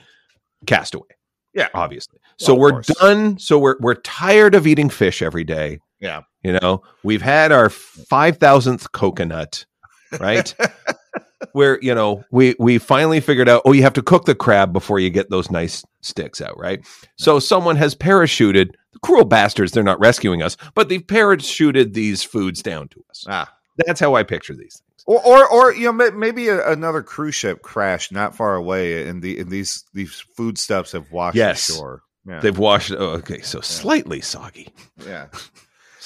[0.65, 1.05] Castaway.
[1.53, 1.67] Yeah.
[1.75, 2.17] obviously.
[2.23, 2.87] Well, So we're course.
[2.87, 3.37] done.
[3.37, 5.77] So we're we're tired of eating fish every day.
[5.99, 6.21] Yeah.
[6.43, 9.65] You know, we've had our five thousandth coconut,
[10.19, 10.53] right?
[11.51, 13.61] Where you know we we finally figured out.
[13.65, 16.85] Oh, you have to cook the crab before you get those nice sticks out, right?
[17.17, 18.71] So someone has parachuted.
[18.93, 19.71] The cruel bastards.
[19.71, 23.25] They're not rescuing us, but they've parachuted these foods down to us.
[23.27, 23.51] ah.
[23.85, 25.03] That's how I picture these things.
[25.07, 29.21] Or, or, or you know, maybe a, another cruise ship crashed not far away, and
[29.21, 31.69] the and these these foodstuffs have washed Yes.
[31.69, 32.03] ashore.
[32.25, 32.91] Yeah, They've washed.
[32.91, 34.69] Oh, okay, so slightly soggy.
[35.05, 35.27] yeah.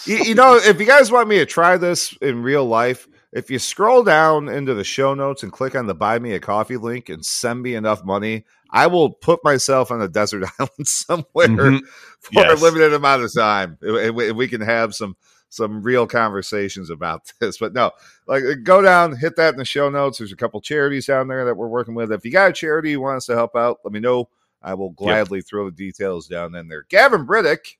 [0.05, 3.08] you, you know, if you guys want me to try this in real life,
[3.38, 6.40] if you scroll down into the show notes and click on the buy me a
[6.40, 10.88] coffee link and send me enough money, I will put myself on a desert island
[10.88, 11.82] somewhere Mhm.
[12.20, 12.60] for Yes.
[12.60, 15.16] a limited amount of time, and we, can have some
[15.50, 17.58] some real conversations about this.
[17.60, 17.92] But no,
[18.28, 20.18] like go down, hit that in the show notes.
[20.18, 22.12] There's a couple charities down there that we're working with.
[22.12, 24.30] If you got a charity you want us to help out, let me know.
[24.62, 26.86] I will gladly throw the details down in there.
[26.90, 27.76] Gavin Briddick,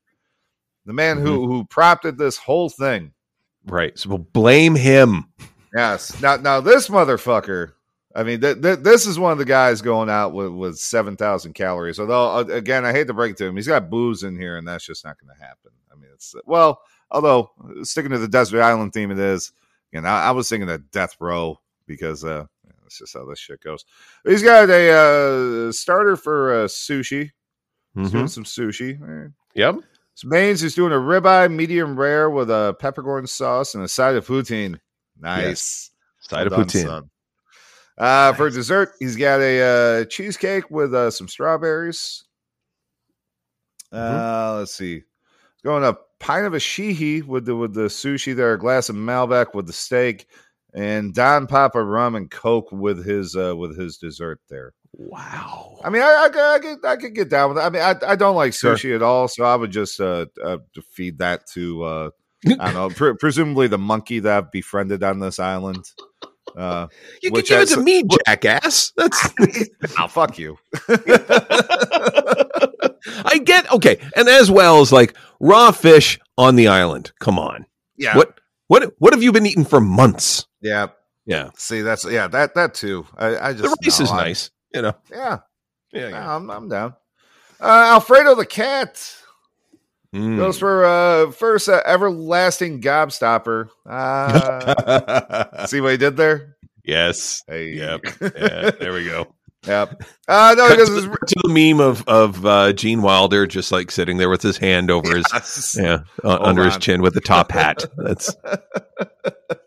[0.86, 3.12] the man who who prompted this whole thing.
[3.68, 3.98] Right.
[3.98, 5.26] So we'll blame him.
[5.76, 6.20] Yes.
[6.22, 7.74] Now, now this motherfucker.
[8.16, 11.16] I mean, th- th- this is one of the guys going out with, with seven
[11.16, 12.00] thousand calories.
[12.00, 14.58] Although, uh, again, I hate to break it to him, he's got booze in here,
[14.58, 15.72] and that's just not going to happen.
[15.92, 17.52] I mean, it's well, although
[17.84, 19.52] sticking to the desert island theme, it is.
[19.94, 22.46] And I, I was thinking of Death Row because uh,
[22.82, 23.86] that's just how this shit goes.
[24.26, 27.32] He's got a uh, starter for uh, sushi.
[27.96, 29.26] He's doing some sushi.
[29.28, 29.76] Eh, Yep.
[30.26, 30.62] Mains.
[30.62, 34.80] He's doing a ribeye medium rare with a peppercorn sauce and a side of poutine.
[35.20, 35.92] Nice.
[36.22, 36.86] Side Well of done, poutine.
[36.86, 37.10] son.
[37.98, 39.62] Uh, for dessert, he's got a
[40.02, 42.24] uh, cheesecake with uh, some strawberries.
[43.92, 45.04] Uh, let's see.
[45.64, 49.54] Going a pint of Asahi with the with the sushi there, a glass of Malbec
[49.54, 50.28] with the steak,
[50.74, 54.74] and Don Papa rum and Coke with his uh with his dessert there.
[54.94, 55.80] Wow.
[55.84, 57.66] I mean, I, I, could- I could I could get down with that.
[57.66, 58.76] I mean, I, I don't like Sure.
[58.76, 60.58] sushi at all, so I would just uh, uh
[60.94, 62.10] feed that to uh
[62.48, 65.86] I don't know, pre- presumably the monkey that I've befriended on this island.
[66.56, 66.88] Uh,
[67.22, 68.92] you can give it to me, jackass.
[68.96, 69.30] That's
[70.00, 70.58] oh fuck you.
[73.26, 77.12] I get okay, and as well as like raw fish on the island.
[77.20, 77.66] Come on,
[77.98, 80.46] Yeah, what what what have you been eating for months?
[80.62, 80.88] Yeah,
[81.26, 83.06] Yeah, see, that's yeah, that that too.
[83.18, 84.52] I, I just the rice no, is I- nice.
[84.74, 85.40] You know, Yeah,
[85.94, 86.94] yeah, yeah, I'm, I'm down.
[87.60, 89.14] Uh, Alfredo the cat
[90.16, 90.38] Mm.
[90.38, 93.68] goes for uh first uh, everlasting gobstopper.
[93.86, 96.56] Uh, see what he did there?
[96.86, 97.44] yes.
[97.46, 98.02] Hey, Yep.
[98.22, 99.36] Yeah, there we go.
[99.68, 100.02] yep.
[100.30, 104.16] Uh, no, because to, to the meme of of uh, Gene Wilder just like sitting
[104.18, 107.84] there with his hand over his yeah uh, under his chin with the top hat.
[107.98, 108.34] That's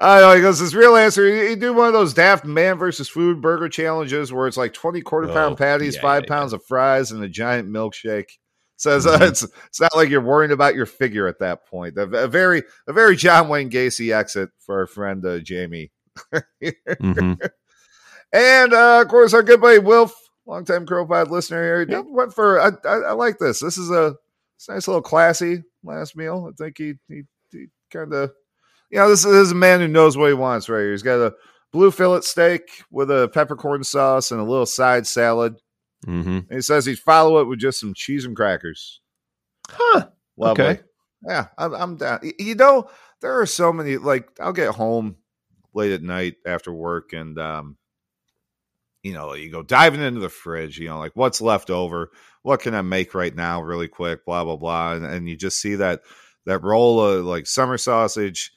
[0.00, 0.34] I know.
[0.34, 3.42] He goes, his real answer, he, he do one of those daft man versus food
[3.42, 6.64] burger challenges where it's like 20 quarter pound Oh, patties, yeah, five yeah, pounds of
[6.64, 8.30] fries, and a giant milkshake.
[8.76, 9.28] Says uh, Mhm.
[9.28, 11.98] it's it's not like you're worrying about your figure at that point.
[11.98, 15.90] A, a very a very John Wayne Gacy exit for our friend uh, Jamie.
[16.32, 17.38] mhm.
[18.32, 20.14] And uh, of course, our good buddy Wilf,
[20.46, 22.60] longtime CROpod listener here, he went for.
[22.60, 23.58] I, I, I like this.
[23.60, 24.14] This is a,
[24.68, 26.48] a nice little classy last meal.
[26.48, 28.30] I think he he, he kind of,
[28.90, 30.68] you know, this is, this is a man who knows what he wants.
[30.68, 31.34] Right here, he's got a
[31.72, 35.56] blue fillet steak with a peppercorn sauce and a little side salad.
[36.06, 36.46] Mhm.
[36.48, 39.00] And he says he'd follow it with just some cheese and crackers.
[39.68, 40.08] Huh.
[40.36, 40.64] Lovely.
[40.64, 40.80] Okay.
[41.26, 42.20] Yeah, I'm, I'm down.
[42.38, 42.88] You know,
[43.20, 43.98] there are so many.
[43.98, 45.16] Like, I'll get home
[45.74, 47.76] late at night after work, and um,
[49.02, 50.78] you know, you go diving into the fridge.
[50.78, 52.10] You know, like what's left over?
[52.42, 54.24] What can I make right now, really quick?
[54.24, 56.00] Blah blah blah, and, and you just see that
[56.46, 58.50] that roll of like summer sausage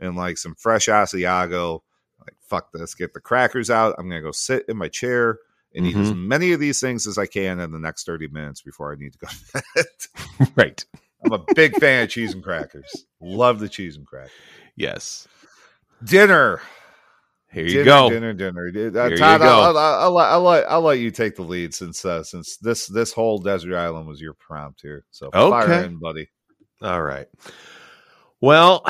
[0.00, 1.80] and like some fresh Asiago.
[2.20, 2.94] Like, fuck this.
[2.94, 3.94] Get the crackers out.
[3.98, 5.38] I'm gonna go sit in my chair.
[5.72, 8.60] And eat as many of these things as I can in the next 30 minutes
[8.60, 10.48] before I need to go to bed.
[10.56, 10.84] Right.
[11.24, 13.04] I'm a big fan of cheese and crackers.
[13.20, 14.32] Love the cheese and crackers.
[14.74, 15.28] Yes.
[16.02, 16.60] Dinner.
[17.52, 18.10] Here you dinner, go.
[18.10, 18.68] Dinner, dinner.
[18.68, 19.24] Uh, Here you go.
[19.24, 22.56] I'll, I'll, I'll, let- I'll, let, I'll let you take the lead since uh, since
[22.56, 25.04] this this whole desert island was your prompt here.
[25.12, 26.30] So fire in, buddy.
[26.82, 27.26] All right.
[28.40, 28.82] Well,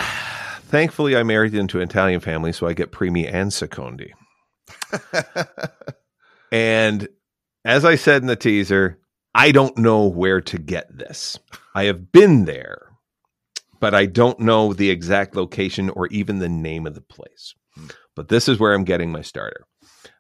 [0.71, 4.13] thankfully, I married into an Italian family, so I get primi and secondi.
[6.53, 7.09] And
[7.65, 8.99] as I said in the teaser,
[9.35, 11.39] I don't know where to get this.
[11.75, 12.89] I have been there,
[13.79, 17.55] but I don't know the exact location or even the name of the place.
[18.17, 19.65] But this is where I'm getting my starter.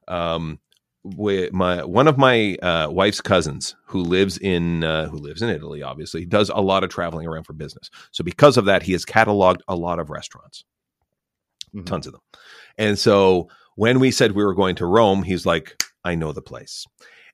[0.06, 0.60] Um,
[1.02, 5.48] with my one of my uh, wife's cousins who lives in uh, who lives in
[5.48, 7.90] Italy, obviously does a lot of traveling around for business.
[8.10, 10.64] So because of that, he has cataloged a lot of restaurants
[11.74, 11.86] Mhm.
[11.86, 12.22] tons of them.
[12.78, 16.42] And so when we said we were going to Rome, he's like, I know the
[16.42, 16.84] place.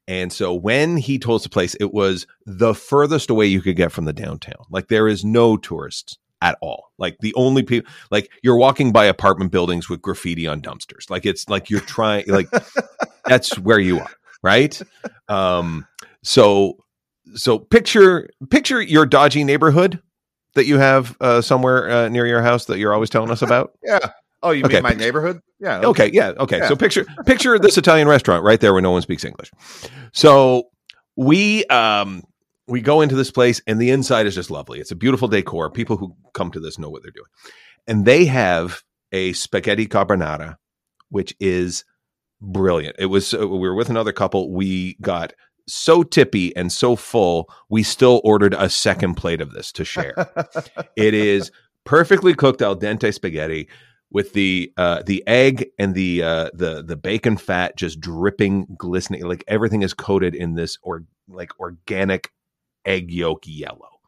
[0.06, 3.76] And so when he told us the place, it was the furthest away you could
[3.76, 4.64] get from the downtown.
[4.70, 6.92] Like there is no tourists at all.
[6.98, 11.08] Like the only people, like you're walking by apartment buildings with graffiti on dumpsters.
[11.10, 12.48] Like it's like you're trying, like
[13.26, 14.10] that's where you are,
[14.42, 14.80] right?
[15.28, 15.86] Um,
[16.22, 16.76] so
[17.34, 20.00] so picture picture your dodgy neighborhood
[20.54, 23.72] that you have uh, somewhere uh, near your house that you're always telling us about.
[23.84, 23.98] Yeah.
[24.42, 25.40] Oh, you Okay, mean my picture- neighborhood?
[25.58, 25.80] Yeah.
[25.80, 26.58] Okay, yeah, okay.
[26.58, 26.68] Yeah.
[26.68, 29.50] So picture picture this Italian restaurant right there where no one speaks English.
[30.12, 30.68] So
[31.16, 32.22] we um
[32.68, 34.80] we go into this place and the inside is just lovely.
[34.80, 35.70] It's a beautiful decor.
[35.70, 37.26] People who come to this know what they're doing.
[37.86, 40.56] And they have a spaghetti carbonara
[41.08, 41.84] which is
[42.40, 42.96] brilliant.
[42.98, 44.52] It was uh, we were with another couple.
[44.52, 45.32] We got
[45.68, 50.14] so tippy and so full, we still ordered a second plate of this to share.
[50.96, 51.50] It is
[51.84, 53.68] perfectly cooked al dente spaghetti
[54.10, 59.24] with the uh, the egg and the uh, the the bacon fat just dripping, glistening.
[59.24, 62.30] Like everything is coated in this or like organic
[62.86, 64.00] egg yolk yellow,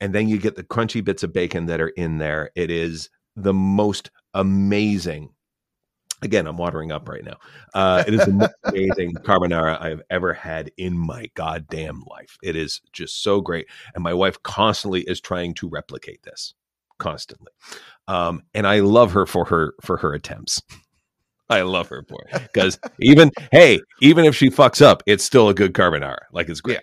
[0.00, 2.50] and then you get the crunchy bits of bacon that are in there.
[2.54, 5.30] It is the most amazing.
[6.22, 7.36] Again, I'm watering up right now.
[7.72, 12.36] Uh, it is the most amazing carbonara I have ever had in my goddamn life.
[12.42, 16.54] It is just so great, and my wife constantly is trying to replicate this
[16.98, 17.50] constantly
[18.10, 20.60] um, and I love her for her for her attempts.
[21.48, 25.48] I love her for it because even hey, even if she fucks up, it's still
[25.48, 26.18] a good carbonara.
[26.32, 26.80] Like it's great.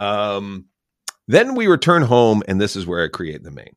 [0.00, 0.66] Um,
[1.28, 3.76] then we return home, and this is where I create the main.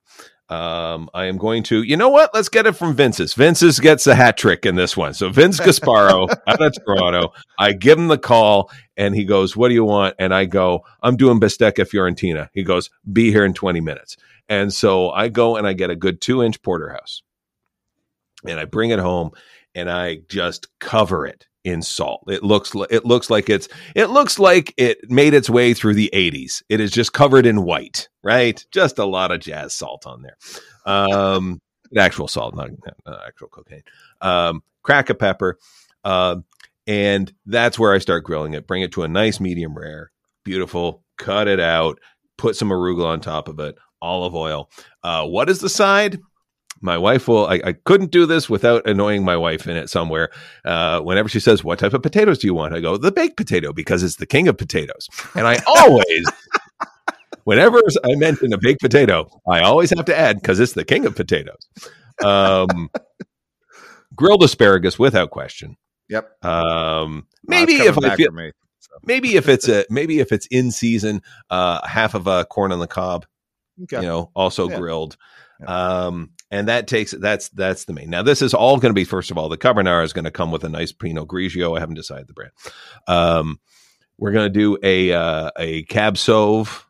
[0.49, 2.31] Um, I am going to, you know what?
[2.33, 3.33] Let's get it from Vince's.
[3.33, 5.13] Vince's gets a hat trick in this one.
[5.13, 7.33] So Vince Gasparro out of Toronto.
[7.57, 10.15] I give him the call and he goes, What do you want?
[10.19, 12.49] And I go, I'm doing Bistecca Fiorentina.
[12.53, 14.17] He goes, Be here in 20 minutes.
[14.49, 17.23] And so I go and I get a good two inch porterhouse
[18.45, 19.31] and I bring it home
[19.73, 22.23] and I just cover it in salt.
[22.27, 26.09] It looks it looks like it's it looks like it made its way through the
[26.13, 26.61] 80s.
[26.69, 28.63] It is just covered in white, right?
[28.71, 30.37] Just a lot of jazz salt on there.
[30.85, 31.61] Um
[31.97, 32.69] actual salt, not,
[33.05, 33.83] not actual cocaine.
[34.21, 35.57] Um crack a pepper.
[36.03, 36.45] Um
[36.85, 38.67] and that's where I start grilling it.
[38.67, 40.11] Bring it to a nice medium rare.
[40.43, 41.03] Beautiful.
[41.17, 41.99] Cut it out.
[42.37, 43.75] Put some arugula on top of it.
[44.01, 44.69] Olive oil.
[45.01, 46.19] Uh, what is the side?
[46.83, 50.29] My wife will I, I, couldn't do this without annoying my wife in it somewhere
[50.65, 53.37] uh, whenever she says what type of potatoes do you want i go the baked
[53.37, 56.25] potato because it's the king of potatoes and i always
[57.45, 61.05] whenever i mention a baked potato i always have to add because it's the king
[61.05, 61.67] of potatoes
[62.23, 62.89] um,
[64.15, 65.77] grilled asparagus without question
[66.09, 66.43] Yep.
[66.45, 68.51] um, Uh, maybe if i feel me.
[69.05, 72.79] maybe if it's a maybe if it's in season uh half of a corn on
[72.79, 73.25] the cob
[73.83, 74.01] Okay.
[74.01, 74.77] you know also Yeah.
[74.77, 75.17] grilled
[75.67, 78.11] um and that takes that's that's the main.
[78.11, 80.31] Now this is all going to be first of all the carbonara is going to
[80.31, 81.75] come with a nice pinot grigio.
[81.75, 82.51] I haven't decided the brand.
[83.07, 83.59] Um
[84.19, 86.87] we're going to do a uh a cab sauve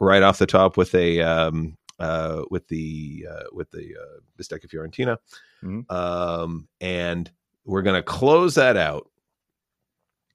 [0.00, 4.68] right off the top with a um uh with the uh with the uh bistecca
[4.68, 5.18] fiorentina.
[5.62, 5.90] Mhm.
[5.92, 7.30] um and
[7.66, 9.10] we're going to close that out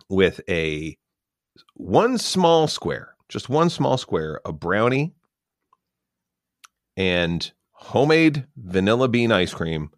[0.10, 0.96] with a
[1.74, 5.14] one small square, just one small square of brownie
[6.98, 7.52] and
[7.82, 9.90] homemade vanilla bean ice cream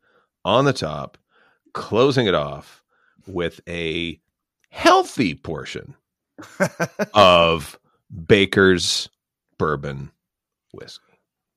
[0.45, 1.17] on the top,
[1.73, 2.83] closing it off
[3.27, 4.19] with a
[4.69, 5.95] healthy portion
[7.13, 7.77] of
[8.27, 9.09] Baker's
[9.57, 10.11] bourbon
[10.73, 11.03] whiskey.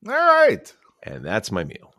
[0.07, 0.73] All right.
[1.03, 1.95] And that's my meal.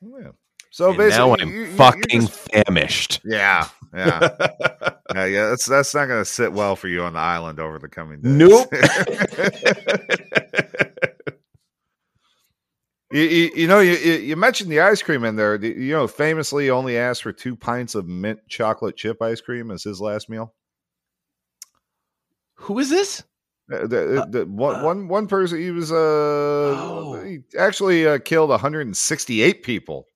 [0.00, 0.30] Yeah.
[0.70, 3.20] So and basically, now I'm you- you- fucking just- famished.
[3.24, 4.28] yeah, yeah,
[5.14, 5.48] yeah, yeah.
[5.50, 8.22] That's that's not going to sit well for you on the island over the coming
[8.22, 8.32] days.
[8.32, 8.72] Nope.
[13.12, 15.56] you, you, you know, you, you you mentioned the ice cream in there.
[15.62, 19.82] You know, famously only asked for two pints of mint chocolate chip ice cream as
[19.84, 20.54] his last meal.
[22.56, 23.22] Who is this?
[23.72, 27.22] Uh, the, the, one, uh, one one person he was uh Oh.
[27.24, 30.06] he actually uh, killed 168 people,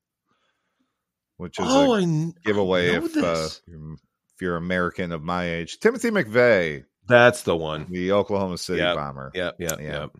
[1.36, 5.22] which is Oh, a I kn- I giveaway if uh, you're, if you're American of
[5.22, 5.78] my age.
[5.78, 7.86] Timothy McVeigh, That's the one.
[7.90, 8.94] the Oklahoma City Yep.
[8.96, 9.30] bomber.
[9.34, 10.00] Yep, yep, Yeah.
[10.00, 10.10] yep.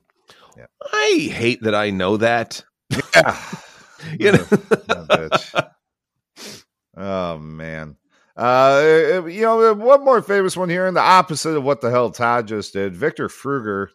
[0.57, 0.71] Yep.
[0.93, 2.65] I hate that I know that.
[3.15, 3.45] Yeah.
[4.21, 5.71] You know, That bitch.
[6.97, 7.97] Oh man.
[8.37, 12.11] Uh, you know, one more famous one here, and the opposite of what the hell
[12.11, 12.95] Todd just did.
[12.95, 13.89] Victor Feguer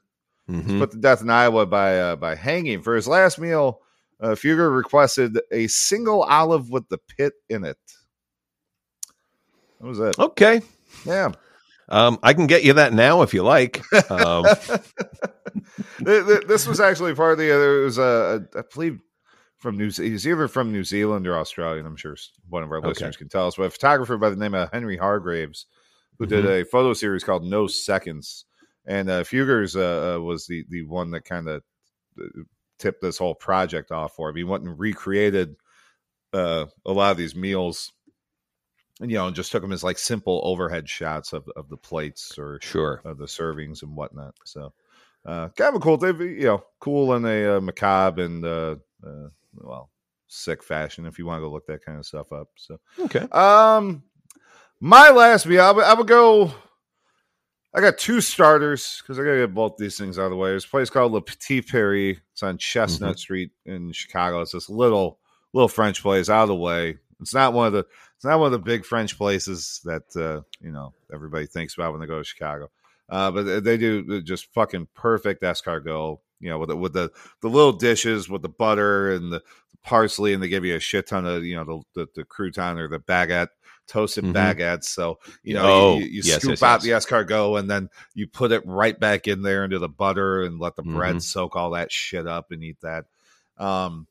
[0.49, 0.79] Mhm.
[0.79, 3.79] put to death in Iowa by uh, by hanging for his last meal.
[4.19, 7.77] Uh, Feguer requested a single olive with the pit in it.
[9.79, 10.17] That was it.
[10.19, 10.61] Okay.
[11.05, 11.31] Yeah.
[11.91, 13.81] Um, I can get you that now if you like.
[14.09, 14.45] Um,
[16.05, 17.81] Th- th- this was actually part of the other.
[17.81, 18.99] It was uh, I believe
[19.57, 19.89] from New.
[19.91, 21.83] He's either from New Zealand or Australia.
[21.85, 22.15] I'm sure
[22.49, 22.87] one of our Okay.
[22.89, 23.55] listeners can tell us.
[23.55, 25.65] But a photographer by the name of Henry Hargreaves,
[26.17, 26.61] who did Mm-hmm.
[26.61, 28.45] a photo series called No Seconds,
[28.85, 31.61] and uh, Feguer's uh, uh, was the the one that kind of
[32.79, 34.35] tipped this whole project off for him.
[34.37, 35.55] He went and recreated
[36.33, 37.91] uh, a lot of these meals.
[39.01, 41.77] And, you know, and just took them as like simple overhead shots of, of the
[41.77, 43.01] plates or sure.
[43.03, 44.35] of the servings and whatnot.
[44.45, 44.73] So,
[45.25, 48.75] uh, kind of a cool thing, you know, cool in a uh, macabre and uh,
[49.05, 49.89] uh, well,
[50.27, 52.49] sick fashion if you want to go look that kind of stuff up.
[52.55, 53.27] So, Okay.
[53.31, 54.03] um,
[54.79, 56.51] my last meal, I would, I would go.
[57.73, 60.49] I got two starters because I gotta get both these things out of the way.
[60.49, 62.17] There's a place called Le Petit Paris.
[62.33, 64.41] It's on Chestnut Street in Chicago.
[64.41, 65.19] It's this little
[65.53, 66.97] little French place out of the way.
[67.21, 67.85] It's not one of the
[68.21, 71.91] it's not one of the big French places that uh, you know everybody thinks about
[71.91, 72.69] when they go to Chicago.
[73.09, 76.19] Uh, but they- do just fucking perfect escargot.
[76.39, 77.11] You know, with the, with the
[77.41, 79.41] the little dishes with the butter and the
[79.81, 82.77] parsley, and they give you a shit ton of you know the the, the crouton
[82.77, 83.47] or the baguette
[83.87, 84.33] toasted Mhm.
[84.33, 84.83] baguettes.
[84.83, 87.05] So you know Oh, you, you, yes, scoop yes, out yes.
[87.05, 90.59] the escargot and then you put it right back in there into the butter and
[90.59, 91.21] let the bread Mhm.
[91.23, 93.05] soak all that shit up and eat that.
[93.57, 94.05] Um,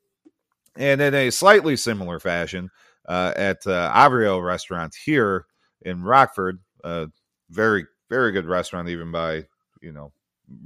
[0.76, 2.70] and in a slightly similar fashion,
[3.10, 5.46] uh, at uh, Abreo restaurant here
[5.82, 7.08] in Rockford, uh,
[7.50, 9.46] very very good restaurant even by
[9.82, 10.12] you know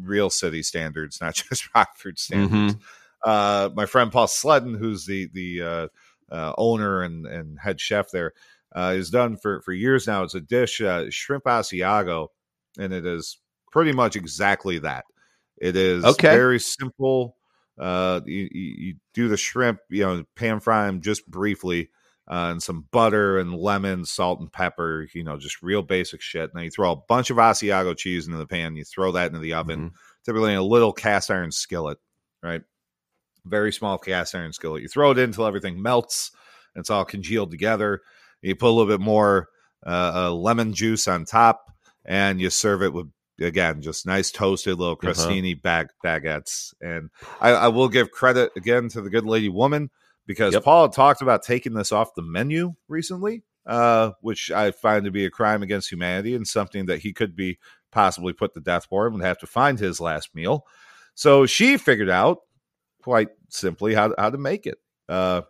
[0.03, 2.77] real city standards, not just Rockford standards.
[3.25, 5.89] Uh, my friend Paul Sletten, who's the the uh,
[6.35, 8.35] uh, owner and, and head chef there,
[8.75, 10.25] uh, has done for for years now.
[10.25, 12.29] It's a dish, uh, shrimp asiago,
[12.79, 13.39] and it is
[13.73, 15.07] pretty much exactly that.
[15.59, 16.29] It is Okay.
[16.29, 17.37] very simple,
[17.79, 21.91] Uh, you, you, you do the shrimp, you know, pan fry them just briefly,
[22.29, 25.07] uh, and some butter and lemon, salt and pepper.
[25.15, 26.43] You know, just real basic shit.
[26.45, 28.77] And then you throw a bunch of Asiago cheese into the pan.
[28.77, 29.93] You throw that into the oven,
[30.25, 31.99] typically in a little cast iron skillet,
[32.43, 32.63] right?
[33.45, 34.83] Very small cast iron skillet.
[34.83, 36.31] You throw it in until everything melts.
[36.75, 38.01] And it's all congealed together.
[38.43, 39.49] You put a little bit more
[39.87, 41.71] uh, uh, lemon juice on top,
[42.05, 43.07] and you serve it with
[43.41, 45.13] again just nice toasted little Uh-huh.
[45.13, 46.73] crostini bag baguettes.
[46.81, 47.11] And
[47.41, 49.91] I, I will give credit again to the good lady woman
[50.27, 50.65] because Yep.
[50.65, 55.11] Paul had talked about taking this off the menu recently, uh, which I find to
[55.11, 57.59] be a crime against humanity and something that he could be
[57.93, 60.67] possibly put to death for and would have to find his last meal.
[61.15, 62.39] So she figured out
[63.03, 64.79] quite simply how, how to make it.
[65.09, 65.43] Uh,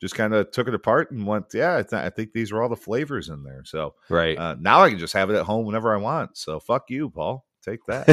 [0.00, 2.62] just kind of took it apart and went, yeah, I, th- I think these are
[2.62, 3.62] all the flavors in there.
[3.64, 4.36] So Right.
[4.36, 6.36] uh, now I can just have it at home whenever I want.
[6.36, 7.46] So fuck you, Paul.
[7.64, 8.06] Take that.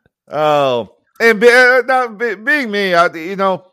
[0.28, 3.64] oh, and be, uh, now, be, being me, I, you know,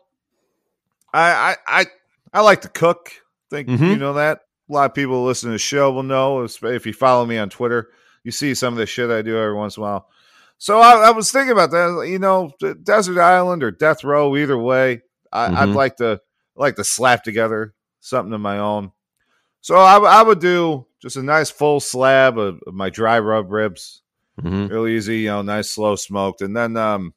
[1.12, 1.86] I, I I
[2.32, 3.10] I like to cook.
[3.50, 3.90] think Mhm.
[3.90, 4.40] you know that.
[4.68, 6.42] A lot of people who listen to the show will know.
[6.42, 7.90] If you follow me on Twitter,
[8.24, 10.08] you see some of the shit I do every once in a while.
[10.58, 12.06] So I, I was thinking about that.
[12.08, 12.50] You know,
[12.82, 15.74] Desert Island or Death Row, either way, I, I'd Mhm.
[15.74, 16.20] like to
[16.56, 18.90] like to slap together something of my own.
[19.60, 23.50] So I, I would do just a nice full slab of, of my dry rub
[23.52, 24.02] ribs,
[24.42, 24.70] Mhm.
[24.70, 27.12] real easy, you know, nice slow smoked, and then um,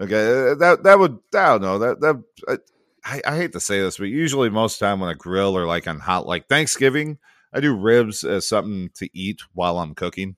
[0.00, 2.58] okay, uh, that that would I don't know that that
[3.04, 5.88] I, I, hate to say this, but usually most time when I grill or like
[5.88, 7.18] on hot like Thanksgiving,
[7.52, 10.36] I do ribs as something to eat while I'm cooking.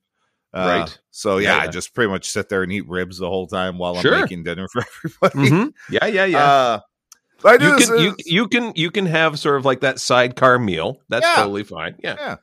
[0.54, 0.98] Uh, Right.
[1.10, 3.78] So yeah, Yeah, I just pretty much sit there and eat ribs the whole time
[3.78, 5.50] while I'm making dinner for everybody.
[5.50, 5.72] Mhm.
[5.90, 6.44] Yeah, yeah, yeah.
[6.44, 6.80] Uh,
[7.60, 11.00] you can you uh, you can you can have sort of like that sidecar meal.
[11.08, 11.36] That's Yeah.
[11.36, 11.96] totally fine.
[12.02, 12.16] Yeah.
[12.18, 12.36] Yeah.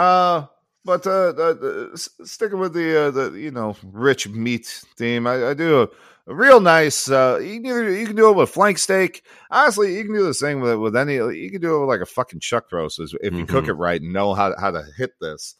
[0.00, 0.46] Uh,
[0.84, 5.50] but uh, uh, uh, sticking with the uh, the you know rich meat theme, I,
[5.50, 5.88] I do a, a
[6.34, 7.10] real nice.
[7.10, 9.24] Uh, you can either, you can do it with flank steak.
[9.50, 11.14] Honestly, you can do this thing with with any.
[11.14, 13.68] You can do it with like a fucking chuck roast if you cook Mhm.
[13.68, 15.54] it right and know how how to hit this.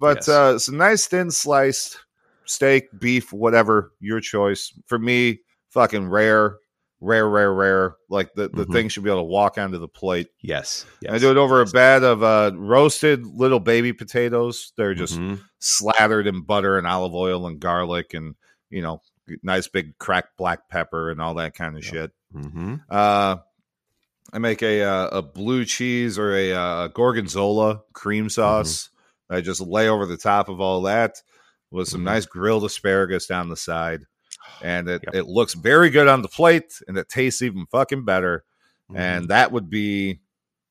[0.00, 0.28] But Yes.
[0.28, 1.98] uh, it's a nice thin sliced
[2.46, 4.72] steak, beef, whatever your choice.
[4.86, 6.56] For me, fucking rare,
[7.00, 7.96] rare, rare, rare.
[8.10, 8.72] Like the the Mhm.
[8.72, 10.28] thing should be able to walk onto the plate.
[10.42, 10.84] Yes.
[11.00, 11.12] yes.
[11.12, 14.72] I do it over a bed of uh, roasted little baby potatoes.
[14.76, 15.40] They're just Mhm.
[15.58, 18.34] slathered in butter and olive oil and garlic and,
[18.70, 19.00] you know,
[19.42, 22.12] nice big cracked black pepper and all that kind of shit.
[22.34, 22.80] Mhm.
[22.90, 23.36] Uh,
[24.32, 28.90] I make a uh, a blue cheese or a uh, gorgonzola cream sauce.
[29.30, 31.22] I just lay over the top of all that
[31.70, 32.04] with some Mhm.
[32.04, 34.02] nice grilled asparagus down the side.
[34.62, 35.14] And it, Yep.
[35.14, 38.44] it looks very good on the plate and it tastes even fucking better
[38.94, 40.20] and that would be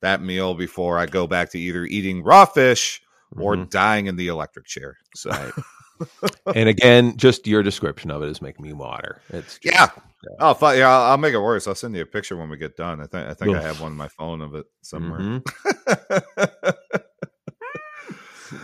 [0.02, 3.02] that meal before I go back to either eating raw fish
[3.36, 3.70] or Mhm.
[3.72, 4.98] dying in the electric chair.
[5.16, 5.32] So
[6.56, 9.22] and again, just your description of it is making me water.
[9.30, 9.90] It's just- yeah,
[10.40, 11.68] oh fuck yeah, I'll, I'll make it worse.
[11.68, 13.00] I'll send you a picture when we get done.
[13.02, 15.20] I think I think I have one on my phone of it somewhere.
[15.20, 16.74] Mhm.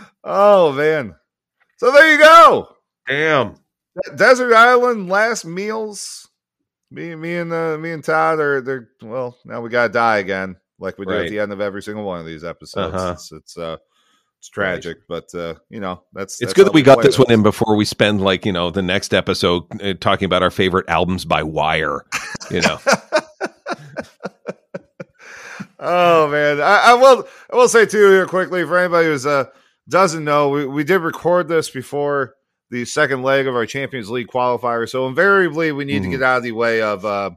[0.24, 1.14] oh man,
[1.78, 2.68] so there you go.
[3.08, 3.54] Damn.
[4.16, 6.28] Desert Island last meals.
[6.92, 9.36] Me, me and uh, me and Todd are they're well.
[9.44, 12.20] Now we gotta die again, like we do at the end of every single one
[12.20, 12.94] of these episodes.
[12.94, 13.12] Uh-huh.
[13.12, 13.76] It's, it's uh,
[14.40, 17.30] it's tragic, but uh, you know that's It's that's good that we got this one
[17.30, 20.88] in before we spend like you know the next episode uh, talking about our favorite
[20.88, 22.04] albums by Wire.
[22.50, 22.78] You know,
[25.78, 29.44] oh man, I, I will I will say too here quickly for anybody who's uh
[29.88, 32.34] doesn't know, we, we did record this before
[32.70, 36.04] the second leg of our Champions League qualifier, so invariably we need Mhm.
[36.04, 37.30] to get out of the way of uh,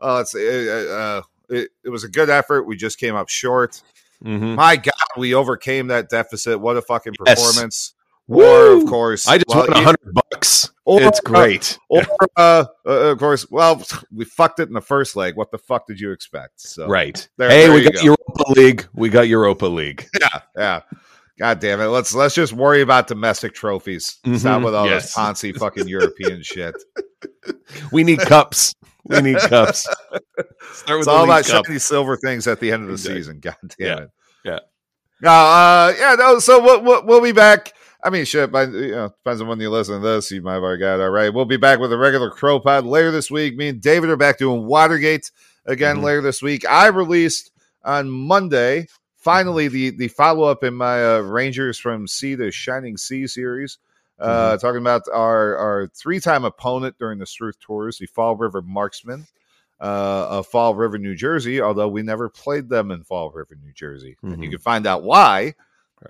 [0.00, 2.62] uh, it's, uh, uh, it, it was a good effort.
[2.64, 3.82] We just came up short.
[4.24, 4.54] Mhm.
[4.54, 6.60] My God, we overcame that deficit.
[6.60, 7.44] What a fucking Yes.
[7.46, 7.92] performance!
[8.28, 8.42] Woo!
[8.44, 10.70] Or of course, I just well, won a hundred bucks.
[10.84, 11.78] or- it's great.
[11.88, 12.02] Or
[12.36, 15.36] uh, uh, of course, well, we fucked it in the first leg.
[15.36, 16.60] What the fuck did you expect?
[16.60, 17.28] So right.
[17.38, 18.02] there- hey, there we got go.
[18.02, 18.86] Europa League.
[18.94, 20.06] We got Europa League.
[20.20, 20.80] yeah, yeah.
[21.38, 21.86] God damn it.
[21.86, 24.18] Let's let's just worry about domestic trophies.
[24.36, 25.04] Stop Mhm, with all yes.
[25.04, 26.74] this Ponzi fucking European shit.
[27.92, 28.74] We need cups.
[29.04, 29.82] We need cups.
[30.72, 31.66] Start It's all the about League Cup.
[31.66, 33.20] shiny silver things at the end of the Exactly.
[33.20, 33.40] season.
[33.40, 34.10] God damn Yeah, it.
[35.22, 35.28] Yeah.
[35.28, 36.38] No, uh, yeah, no.
[36.38, 37.72] So we'll, we'll, we'll be back.
[38.04, 38.52] I mean, shit.
[38.52, 40.30] By, you know, depends on when you listen to this.
[40.30, 41.32] You might have already got it all right.
[41.32, 43.56] We'll be back with a regular CROpod later this week.
[43.56, 45.30] Me and David are back doing Watergate
[45.64, 46.02] again Mhm.
[46.02, 46.64] later this week.
[46.68, 47.50] I released
[47.84, 48.86] on Monday
[49.16, 53.78] finally the the follow up in my uh, Rangers from Sea to Shining Sea series.
[54.20, 58.62] Uh, Talking about our our three time opponent during the Struth tours, the Fall River
[58.62, 59.26] Marksmen
[59.80, 61.60] uh, of Fall River, New Jersey.
[61.60, 64.52] Although we never played them in Fall River, New Jersey, and you Mhm.
[64.52, 65.54] can find out why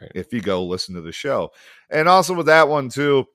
[0.00, 0.10] Right.
[0.14, 1.52] if you go listen to the show.
[1.90, 3.26] And also with that one too,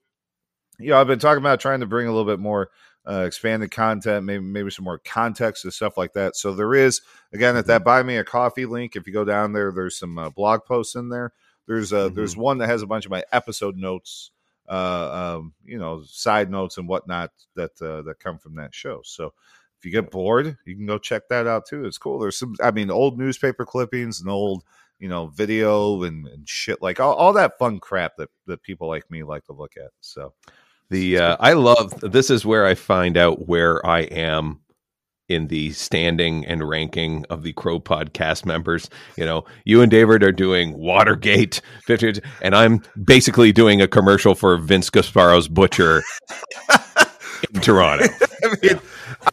[0.79, 2.69] you know, I've been talking about trying to bring a little bit more
[3.09, 6.36] uh, expanded content, maybe maybe some more context and stuff like that.
[6.36, 7.01] So there is
[7.34, 8.95] again at that buy me a coffee link.
[8.95, 11.34] If you go down there, there's some uh, blog posts in there.
[11.67, 14.29] There's uh, there's one that has a bunch of my episode notes,
[14.69, 19.01] uh, um, you know, side notes and whatnot that uh, that come from that show.
[19.03, 19.34] So
[19.82, 21.86] if you get bored, you can go check that out too.
[21.86, 22.19] It's cool.
[22.19, 24.63] There's some, I mean, old newspaper clippings and old,
[24.99, 28.88] you know, video and, and shit like all, all that fun crap that that people
[28.88, 29.89] like me like to look at.
[29.99, 30.34] So
[30.91, 34.59] The uh, I love this is where I find out where I am
[35.29, 38.89] in the standing and ranking of the Crow podcast members.
[39.17, 44.36] You know, you and David are doing Watergate 50, and I'm basically doing a commercial
[44.36, 46.03] for Vince Gasparro's Butcher
[47.53, 48.05] in Toronto.
[48.43, 48.79] I mean,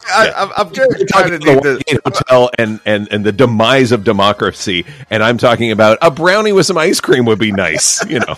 [0.08, 1.74] I, I, I'm, I'm kind of talking need about to.
[1.74, 6.10] the Watergate Hotel and, and and the demise of democracy, and I'm talking about a
[6.10, 8.04] brownie with some ice cream would be nice.
[8.08, 8.36] You know,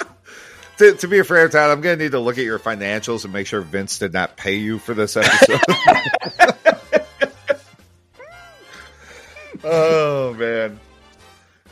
[0.78, 3.24] to, to be a fair, Todd, I'm going to need to look at your financials
[3.24, 5.60] and make sure Vince did not pay you for this episode.
[9.64, 10.78] oh man,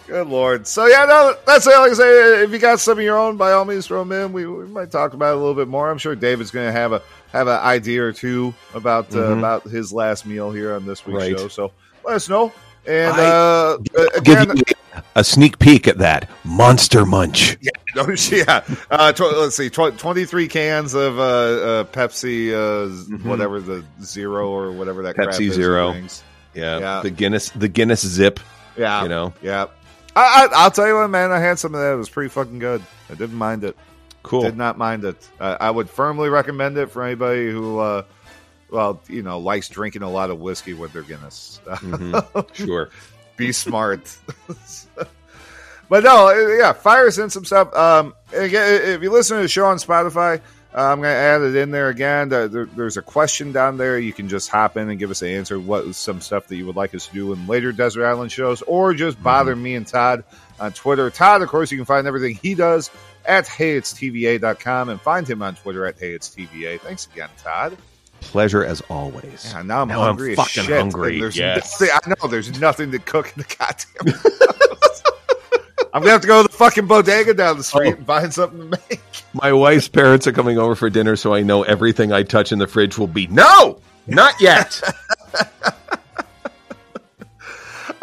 [0.06, 0.66] good lord!
[0.66, 1.70] So yeah, no, that's it.
[1.70, 4.12] Like I say, if you got some of your own, by all means, throw them
[4.12, 4.32] in.
[4.32, 5.90] We, we might talk about it a little bit more.
[5.90, 7.02] I'm sure David's going to have a
[7.34, 9.38] have an idea or two about uh, Mhm.
[9.38, 11.38] about his last meal here on this week's Right.
[11.38, 11.48] show.
[11.48, 11.72] So
[12.04, 12.52] let us know.
[12.86, 13.78] And uh,
[14.22, 14.62] give again, you
[15.16, 17.56] a sneak peek at that Monster Munch.
[17.96, 18.64] No, yeah.
[18.90, 23.24] Uh, tw- let's see, tw- twenty-three cans of uh, uh, Pepsi, uh, Mhm.
[23.24, 25.94] whatever the zero or whatever that crap Pepsi is Zero.
[26.54, 27.00] Yeah, Yeah.
[27.02, 28.40] the Guinness, the Guinness Zip.
[28.76, 29.66] Yeah, You know, yeah.
[30.16, 31.30] I, I, I'll tell you what, man.
[31.30, 31.92] I had some of that.
[31.92, 32.82] It was pretty fucking good.
[33.10, 33.76] I didn't mind it.
[34.24, 34.42] Cool.
[34.42, 35.28] Did not mind it.
[35.38, 38.02] Uh, I would firmly recommend it for anybody who, uh,
[38.70, 41.60] well, you know, likes drinking a lot of whiskey with their Guinness.
[41.66, 42.54] Mhm.
[42.54, 42.90] Sure.
[43.36, 44.16] be smart.
[45.88, 47.72] but no, uh, yeah, fire us in some stuff.
[47.74, 50.38] Um, again, if you listen to the show on Spotify,
[50.76, 52.28] uh, I'm going to add it in there again.
[52.30, 53.98] There, there- there's a question down there.
[53.98, 55.60] You can just hop in and give us an answer.
[55.60, 58.32] What is some stuff that you would like us to do in later Desert Island
[58.32, 60.24] shows, or just bother me and Todd
[60.58, 61.10] on Twitter.
[61.10, 62.90] Todd, of course, you can find everything he does
[63.26, 66.80] at heyitstva.com and find him on Twitter at heyitstva.
[66.80, 67.76] Thanks again, Todd.
[68.20, 69.50] Pleasure as always.
[69.52, 70.78] Yeah, now I'm Now I'm hungry as fucking shit.
[70.80, 71.80] hungry, There's yes.
[71.80, 74.14] nothing, I know there's nothing to cook in the goddamn.
[74.14, 75.02] house.
[75.92, 77.96] I'm gonna have to go to the fucking bodega down the street Oh.
[77.98, 79.00] and find something to make.
[79.34, 82.58] My wife's parents are coming over for dinner, so I know everything I touch in
[82.58, 84.80] the fridge will be no, not yet.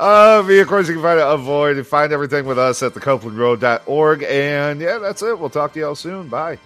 [0.01, 2.93] Uh, me, of course, you can find it ofvoid and find everything with us at
[2.93, 4.23] thecopelandroad.org.
[4.23, 5.37] And yeah, that's it.
[5.37, 6.27] We'll talk to y'all soon.
[6.27, 6.57] Bye.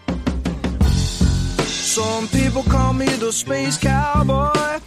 [1.65, 4.79] Some people call me the space cowboy.